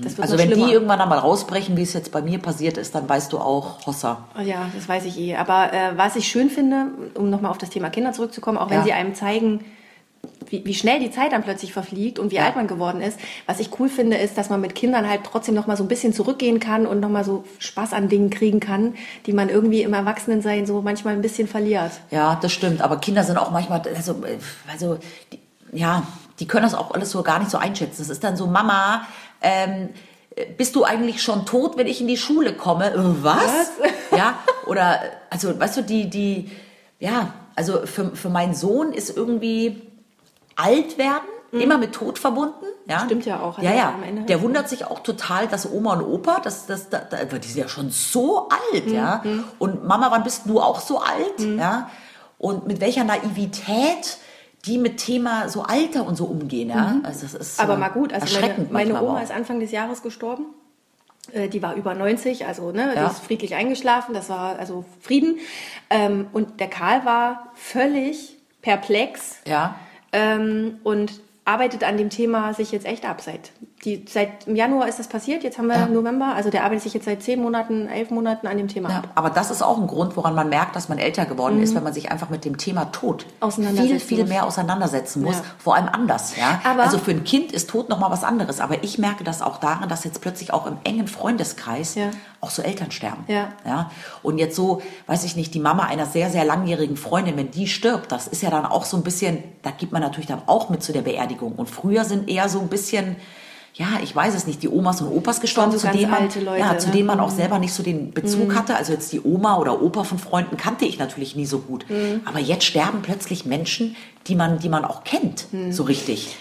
das 0.00 0.16
wird 0.16 0.20
Also 0.22 0.38
wenn 0.38 0.48
schlimmer. 0.50 0.66
die 0.68 0.72
irgendwann 0.72 1.00
einmal 1.00 1.18
rausbrechen, 1.18 1.76
wie 1.76 1.82
es 1.82 1.92
jetzt 1.92 2.10
bei 2.12 2.22
mir 2.22 2.38
passiert 2.38 2.78
ist, 2.78 2.94
dann 2.94 3.06
weißt 3.08 3.32
du 3.32 3.38
auch, 3.38 3.84
Hossa. 3.86 4.18
Ja, 4.42 4.68
das 4.74 4.88
weiß 4.88 5.04
ich 5.04 5.18
eh. 5.18 5.36
Aber 5.36 5.72
äh, 5.72 5.96
was 5.98 6.16
ich 6.16 6.26
schön 6.28 6.48
finde, 6.48 6.86
um 7.14 7.28
nochmal 7.28 7.50
auf 7.50 7.58
das 7.58 7.70
Thema 7.70 7.90
Kinder 7.90 8.12
zurückzukommen, 8.12 8.56
auch 8.56 8.70
wenn 8.70 8.78
Ja. 8.78 8.84
sie 8.84 8.92
einem 8.92 9.14
zeigen, 9.14 9.64
wie, 10.48 10.64
wie 10.64 10.74
schnell 10.74 11.00
die 11.00 11.10
Zeit 11.10 11.32
dann 11.32 11.42
plötzlich 11.42 11.72
verfliegt 11.72 12.18
und 12.18 12.30
wie 12.30 12.36
Ja. 12.36 12.44
alt 12.46 12.56
man 12.56 12.66
geworden 12.66 13.00
ist, 13.00 13.18
was 13.46 13.60
ich 13.60 13.70
cool 13.78 13.88
finde, 13.88 14.16
ist, 14.16 14.36
dass 14.38 14.50
man 14.50 14.60
mit 14.60 14.74
Kindern 14.74 15.08
halt 15.08 15.22
trotzdem 15.24 15.54
nochmal 15.54 15.76
so 15.76 15.84
ein 15.84 15.88
bisschen 15.88 16.12
zurückgehen 16.12 16.60
kann 16.60 16.86
und 16.86 17.00
nochmal 17.00 17.24
so 17.24 17.44
Spaß 17.58 17.92
an 17.92 18.08
Dingen 18.08 18.30
kriegen 18.30 18.60
kann, 18.60 18.94
die 19.26 19.32
man 19.32 19.48
irgendwie 19.48 19.82
im 19.82 19.94
Erwachsenensein 19.94 20.66
so 20.66 20.82
manchmal 20.82 21.14
ein 21.14 21.22
bisschen 21.22 21.48
verliert. 21.48 21.92
Ja, 22.10 22.38
das 22.40 22.52
stimmt. 22.52 22.80
Aber 22.82 22.98
Kinder 22.98 23.22
sind 23.24 23.38
auch 23.38 23.50
manchmal, 23.50 23.82
also, 23.94 24.22
also 24.70 24.98
die, 25.32 25.38
ja, 25.72 26.06
die 26.40 26.46
können 26.46 26.64
das 26.64 26.74
auch 26.74 26.90
alles 26.92 27.10
so 27.10 27.22
gar 27.22 27.38
nicht 27.38 27.50
so 27.50 27.58
einschätzen. 27.58 28.02
Es 28.02 28.08
ist 28.10 28.24
dann 28.24 28.36
so, 28.36 28.46
Mama, 28.46 29.06
ähm, 29.42 29.90
äh, 30.36 30.46
bist 30.56 30.74
du 30.76 30.84
eigentlich 30.84 31.22
schon 31.22 31.46
tot, 31.46 31.76
wenn 31.76 31.86
ich 31.86 32.00
in 32.00 32.08
die 32.08 32.16
Schule 32.16 32.52
komme? 32.54 32.92
Äh, 32.92 32.98
Was? 33.22 33.70
Ja, 34.16 34.38
oder, 34.66 35.00
also, 35.30 35.58
weißt 35.58 35.78
du, 35.78 35.82
die, 35.82 36.08
die, 36.08 36.50
ja, 37.00 37.32
also 37.56 37.84
für, 37.84 38.14
für 38.14 38.28
meinen 38.30 38.54
Sohn 38.54 38.92
ist 38.92 39.16
irgendwie 39.16 39.82
alt 40.56 40.98
werden, 40.98 41.22
immer 41.52 41.78
mit 41.78 41.92
Tod 41.92 42.18
verbunden. 42.18 42.64
Ja? 42.86 43.00
Mhm. 43.02 43.06
Stimmt 43.06 43.26
ja 43.26 43.40
auch. 43.40 43.58
Ja, 43.60 43.72
ja. 43.72 43.94
Der 44.28 44.42
wundert 44.42 44.68
sich 44.68 44.84
auch 44.86 45.00
total, 45.00 45.46
dass 45.46 45.70
Oma 45.70 45.94
und 45.94 46.02
Opa, 46.02 46.40
das, 46.40 46.66
das, 46.66 46.88
da, 46.90 46.98
da, 46.98 47.24
die 47.24 47.46
sind 47.48 47.60
ja 47.62 47.68
schon 47.68 47.90
so 47.90 48.48
alt, 48.48 48.86
ja. 48.90 49.20
Mhm. 49.22 49.44
Und 49.58 49.84
Mama, 49.84 50.10
wann 50.10 50.24
bist 50.24 50.42
du 50.46 50.60
auch 50.60 50.80
so 50.80 50.98
alt, 50.98 51.38
ja? 51.38 51.90
Und 52.38 52.66
mit 52.66 52.80
welcher 52.80 53.04
Naivität 53.04 54.18
die 54.66 54.78
mit 54.78 54.96
Thema 54.96 55.48
so 55.48 55.62
Alter 55.62 56.06
und 56.06 56.16
so 56.16 56.24
umgehen, 56.24 56.70
ja. 56.70 56.96
Also 57.02 57.22
das 57.22 57.34
ist 57.34 57.58
Mhm. 57.58 57.64
Aber 57.64 57.74
äh, 57.74 57.78
mal 57.78 57.88
gut, 57.90 58.12
also 58.12 58.24
meine, 58.26 58.36
erschreckend 58.36 58.72
meine 58.72 59.02
Oma 59.02 59.20
ist 59.20 59.30
Anfang 59.30 59.60
des 59.60 59.70
Jahres 59.70 60.02
gestorben. 60.02 60.46
Äh, 61.32 61.48
Die 61.48 61.62
war 61.62 61.74
über 61.74 61.94
90, 61.94 62.46
also 62.46 62.72
ne, 62.72 62.92
Ja. 62.94 63.04
die 63.06 63.10
ist 63.12 63.22
friedlich 63.24 63.54
eingeschlafen, 63.54 64.14
das 64.14 64.28
war 64.28 64.58
also 64.58 64.84
Frieden. 65.00 65.38
Ähm, 65.90 66.26
und 66.32 66.60
der 66.60 66.68
Karl 66.68 67.04
war 67.04 67.50
völlig 67.54 68.36
perplex 68.62 69.36
Ja. 69.46 69.74
Ähm, 70.14 70.78
und 70.84 71.20
arbeitet 71.44 71.84
an 71.84 71.98
dem 71.98 72.08
Thema 72.08 72.54
sich 72.54 72.72
jetzt 72.72 72.86
echt 72.86 73.04
ab. 73.04 73.20
Seit, 73.20 73.52
die, 73.84 74.04
seit 74.08 74.46
im 74.46 74.56
Januar 74.56 74.88
ist 74.88 74.98
das 74.98 75.08
passiert, 75.08 75.42
jetzt 75.44 75.58
haben 75.58 75.66
wir 75.66 75.76
Ja. 75.76 75.86
November, 75.86 76.34
also 76.34 76.48
der 76.50 76.64
arbeitet 76.64 76.84
sich 76.84 76.94
jetzt 76.94 77.04
seit 77.04 77.22
zehn 77.22 77.40
Monaten, 77.40 77.86
elf 77.88 78.10
Monaten 78.10 78.46
an 78.46 78.56
dem 78.56 78.68
Thema 78.68 78.88
Ja, 78.90 78.98
ab. 78.98 79.08
aber 79.14 79.30
das 79.30 79.50
ist 79.50 79.62
auch 79.62 79.78
ein 79.78 79.86
Grund, 79.86 80.16
woran 80.16 80.34
man 80.34 80.48
merkt, 80.48 80.74
dass 80.74 80.88
man 80.88 80.98
älter 80.98 81.26
geworden 81.26 81.62
ist, 81.62 81.74
wenn 81.74 81.82
man 81.82 81.92
sich 81.92 82.10
einfach 82.10 82.30
mit 82.30 82.44
dem 82.44 82.56
Thema 82.56 82.86
Tod 82.92 83.26
Mhm. 83.40 83.50
Viel, 83.76 84.00
viel 84.00 84.24
mehr 84.24 84.46
auseinandersetzen 84.46 85.22
muss. 85.22 85.36
Ja. 85.36 85.42
Vor 85.58 85.74
allem 85.76 85.88
anders, 85.88 86.34
ja. 86.36 86.60
Aber- 86.64 86.82
also 86.84 86.98
für 86.98 87.10
ein 87.10 87.24
Kind 87.24 87.52
ist 87.52 87.68
Tod 87.70 87.88
noch 87.88 87.98
mal 87.98 88.10
was 88.10 88.24
anderes. 88.24 88.60
Aber 88.60 88.82
ich 88.82 88.98
merke 88.98 89.22
das 89.24 89.42
auch 89.42 89.58
daran, 89.58 89.88
dass 89.88 90.04
jetzt 90.04 90.20
plötzlich 90.20 90.52
auch 90.52 90.66
im 90.66 90.76
engen 90.84 91.06
Freundeskreis 91.08 91.96
auch 92.40 92.50
so 92.50 92.62
Eltern 92.62 92.90
sterben. 92.90 93.24
Ja. 93.28 93.48
ja. 93.66 93.90
Und 94.22 94.38
jetzt 94.38 94.56
so, 94.56 94.80
weiß 95.06 95.24
ich 95.24 95.36
nicht, 95.36 95.54
die 95.54 95.60
Mama 95.60 95.84
einer 95.84 96.06
sehr, 96.06 96.30
sehr 96.30 96.44
langjährigen 96.44 96.96
Freundin, 96.96 97.36
wenn 97.36 97.50
die 97.50 97.66
stirbt, 97.66 98.12
das 98.12 98.26
ist 98.26 98.42
ja 98.42 98.50
dann 98.50 98.64
auch 98.66 98.84
so 98.84 98.96
ein 98.96 99.02
bisschen, 99.02 99.42
da 99.62 99.70
gibt 99.70 99.92
man 99.92 100.02
natürlich 100.02 100.26
dann 100.26 100.42
auch 100.46 100.70
mit 100.70 100.82
zu 100.82 100.92
der 100.92 101.02
Beerdigung. 101.02 101.52
Und 101.52 101.68
früher 101.70 102.04
sind 102.04 102.28
eher 102.28 102.48
so 102.48 102.60
ein 102.60 102.68
bisschen, 102.68 103.16
ja, 103.76 103.98
ich 104.02 104.14
weiß 104.14 104.34
es 104.34 104.46
nicht, 104.46 104.62
die 104.62 104.68
Omas 104.68 105.00
und 105.00 105.08
Opas 105.08 105.40
gestorben, 105.40 105.72
so 105.72 105.78
zu 105.78 105.88
denen 105.88 106.10
man, 106.10 106.28
Leute, 106.44 106.60
ja, 106.60 106.78
zu 106.78 106.88
ne? 106.88 106.94
denen 106.94 107.06
man 107.08 107.18
auch 107.18 107.30
selber 107.30 107.58
nicht 107.58 107.72
so 107.72 107.82
den 107.82 108.12
Bezug 108.12 108.54
hatte. 108.54 108.76
Also 108.76 108.92
jetzt 108.92 109.12
die 109.12 109.20
Oma 109.20 109.56
oder 109.58 109.82
Opa 109.82 110.04
von 110.04 110.18
Freunden 110.18 110.56
kannte 110.56 110.84
ich 110.84 110.98
natürlich 110.98 111.34
nie 111.34 111.46
so 111.46 111.58
gut. 111.58 111.84
Aber 112.24 112.38
jetzt 112.38 112.64
sterben 112.64 113.02
plötzlich 113.02 113.46
Menschen, 113.46 113.96
die 114.26 114.34
man, 114.36 114.58
die 114.58 114.68
man 114.70 114.84
auch 114.84 115.04
kennt, 115.04 115.46
so 115.70 115.82
richtig. 115.82 116.36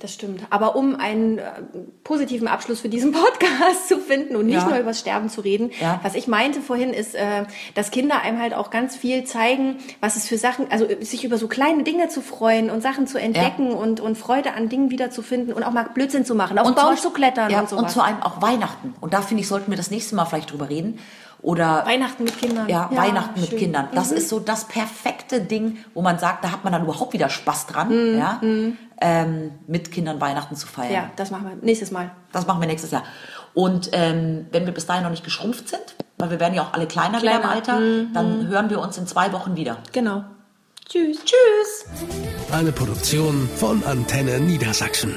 Das 0.00 0.14
stimmt. 0.14 0.42
Aber 0.50 0.74
um 0.74 0.96
einen 0.96 1.38
äh, 1.38 1.42
positiven 2.02 2.48
Abschluss 2.48 2.80
für 2.80 2.88
diesen 2.88 3.12
Podcast 3.12 3.88
zu 3.88 3.98
finden 3.98 4.34
und 4.36 4.46
nicht 4.46 4.54
Ja. 4.56 4.68
nur 4.68 4.76
über 4.78 4.88
das 4.88 5.00
Sterben 5.00 5.28
zu 5.28 5.42
reden, 5.42 5.70
Ja. 5.80 6.00
was 6.02 6.14
ich 6.14 6.26
meinte 6.28 6.60
vorhin 6.60 6.92
ist, 6.92 7.14
äh, 7.14 7.44
dass 7.74 7.90
Kinder 7.90 8.22
einem 8.22 8.40
halt 8.40 8.54
auch 8.54 8.70
ganz 8.70 8.96
viel 8.96 9.24
zeigen, 9.24 9.76
was 10.00 10.16
es 10.16 10.26
für 10.26 10.38
Sachen, 10.38 10.70
also 10.70 10.86
äh, 10.86 11.04
sich 11.04 11.24
über 11.24 11.36
so 11.38 11.46
kleine 11.46 11.82
Dinge 11.84 12.08
zu 12.08 12.20
freuen 12.20 12.70
und 12.70 12.82
Sachen 12.82 13.06
zu 13.06 13.18
entdecken 13.18 13.72
und, 13.72 14.00
und 14.00 14.16
Freude 14.18 14.54
an 14.54 14.68
Dingen 14.68 14.90
wiederzufinden 14.90 15.52
und 15.52 15.62
auch 15.62 15.72
mal 15.72 15.84
Blödsinn 15.94 16.24
zu 16.24 16.34
machen, 16.34 16.58
auf 16.58 16.74
Baum 16.74 16.96
zu 16.96 17.10
klettern 17.10 17.50
ja, 17.50 17.60
und 17.60 17.68
sowas. 17.68 17.82
Und 17.84 17.90
vor 17.92 18.04
allem 18.04 18.22
auch 18.22 18.42
Weihnachten. 18.42 18.94
Und 19.00 19.12
da 19.14 19.22
finde 19.22 19.42
ich, 19.42 19.48
sollten 19.48 19.70
wir 19.70 19.76
das 19.76 19.90
nächste 19.90 20.16
Mal 20.16 20.24
vielleicht 20.24 20.50
drüber 20.52 20.68
reden. 20.68 20.98
Oder 21.42 21.84
Weihnachten 21.86 22.24
mit 22.24 22.38
Kindern. 22.38 22.68
Ja, 22.68 22.90
Weihnachten 22.92 23.40
mit 23.40 23.48
schön. 23.50 23.58
Kindern. 23.58 23.88
Das 23.94 24.10
Mhm. 24.10 24.16
ist 24.18 24.28
so 24.28 24.40
das 24.40 24.66
perfekte 24.66 25.40
Ding, 25.40 25.78
wo 25.94 26.02
man 26.02 26.18
sagt, 26.18 26.44
da 26.44 26.52
hat 26.52 26.64
man 26.64 26.72
dann 26.72 26.82
überhaupt 26.84 27.12
wieder 27.14 27.28
Spaß 27.30 27.66
dran, 27.66 27.88
Mhm. 28.12 28.18
ja, 28.18 28.40
ähm, 29.00 29.52
mit 29.66 29.90
Kindern 29.90 30.20
Weihnachten 30.20 30.54
zu 30.56 30.66
feiern. 30.66 30.92
Ja, 30.92 31.10
das 31.16 31.30
machen 31.30 31.46
wir 31.48 31.56
nächstes 31.64 31.90
Mal. 31.90 32.10
Das 32.32 32.46
machen 32.46 32.60
wir 32.60 32.66
nächstes 32.66 32.90
Jahr. 32.90 33.04
Und 33.54 33.88
ähm, 33.92 34.46
wenn 34.52 34.66
wir 34.66 34.74
bis 34.74 34.84
dahin 34.86 35.02
noch 35.02 35.10
nicht 35.10 35.24
geschrumpft 35.24 35.68
sind, 35.70 35.96
weil 36.18 36.30
wir 36.30 36.40
werden 36.40 36.52
ja 36.54 36.62
auch 36.62 36.74
alle 36.74 36.86
kleiner, 36.86 37.22
wieder 37.22 37.32
im 37.36 37.40
Kleiner. 37.40 37.54
Alter, 37.54 37.80
dann 38.12 38.46
hören 38.48 38.68
wir 38.68 38.78
uns 38.80 38.98
in 38.98 39.06
zwei 39.06 39.32
Wochen 39.32 39.56
wieder. 39.56 39.78
Genau. 39.92 40.24
Tschüss. 40.88 41.18
Tschüss! 41.24 41.86
Eine 42.52 42.72
Produktion 42.72 43.48
von 43.56 43.82
Antenne 43.84 44.40
Niedersachsen. 44.40 45.14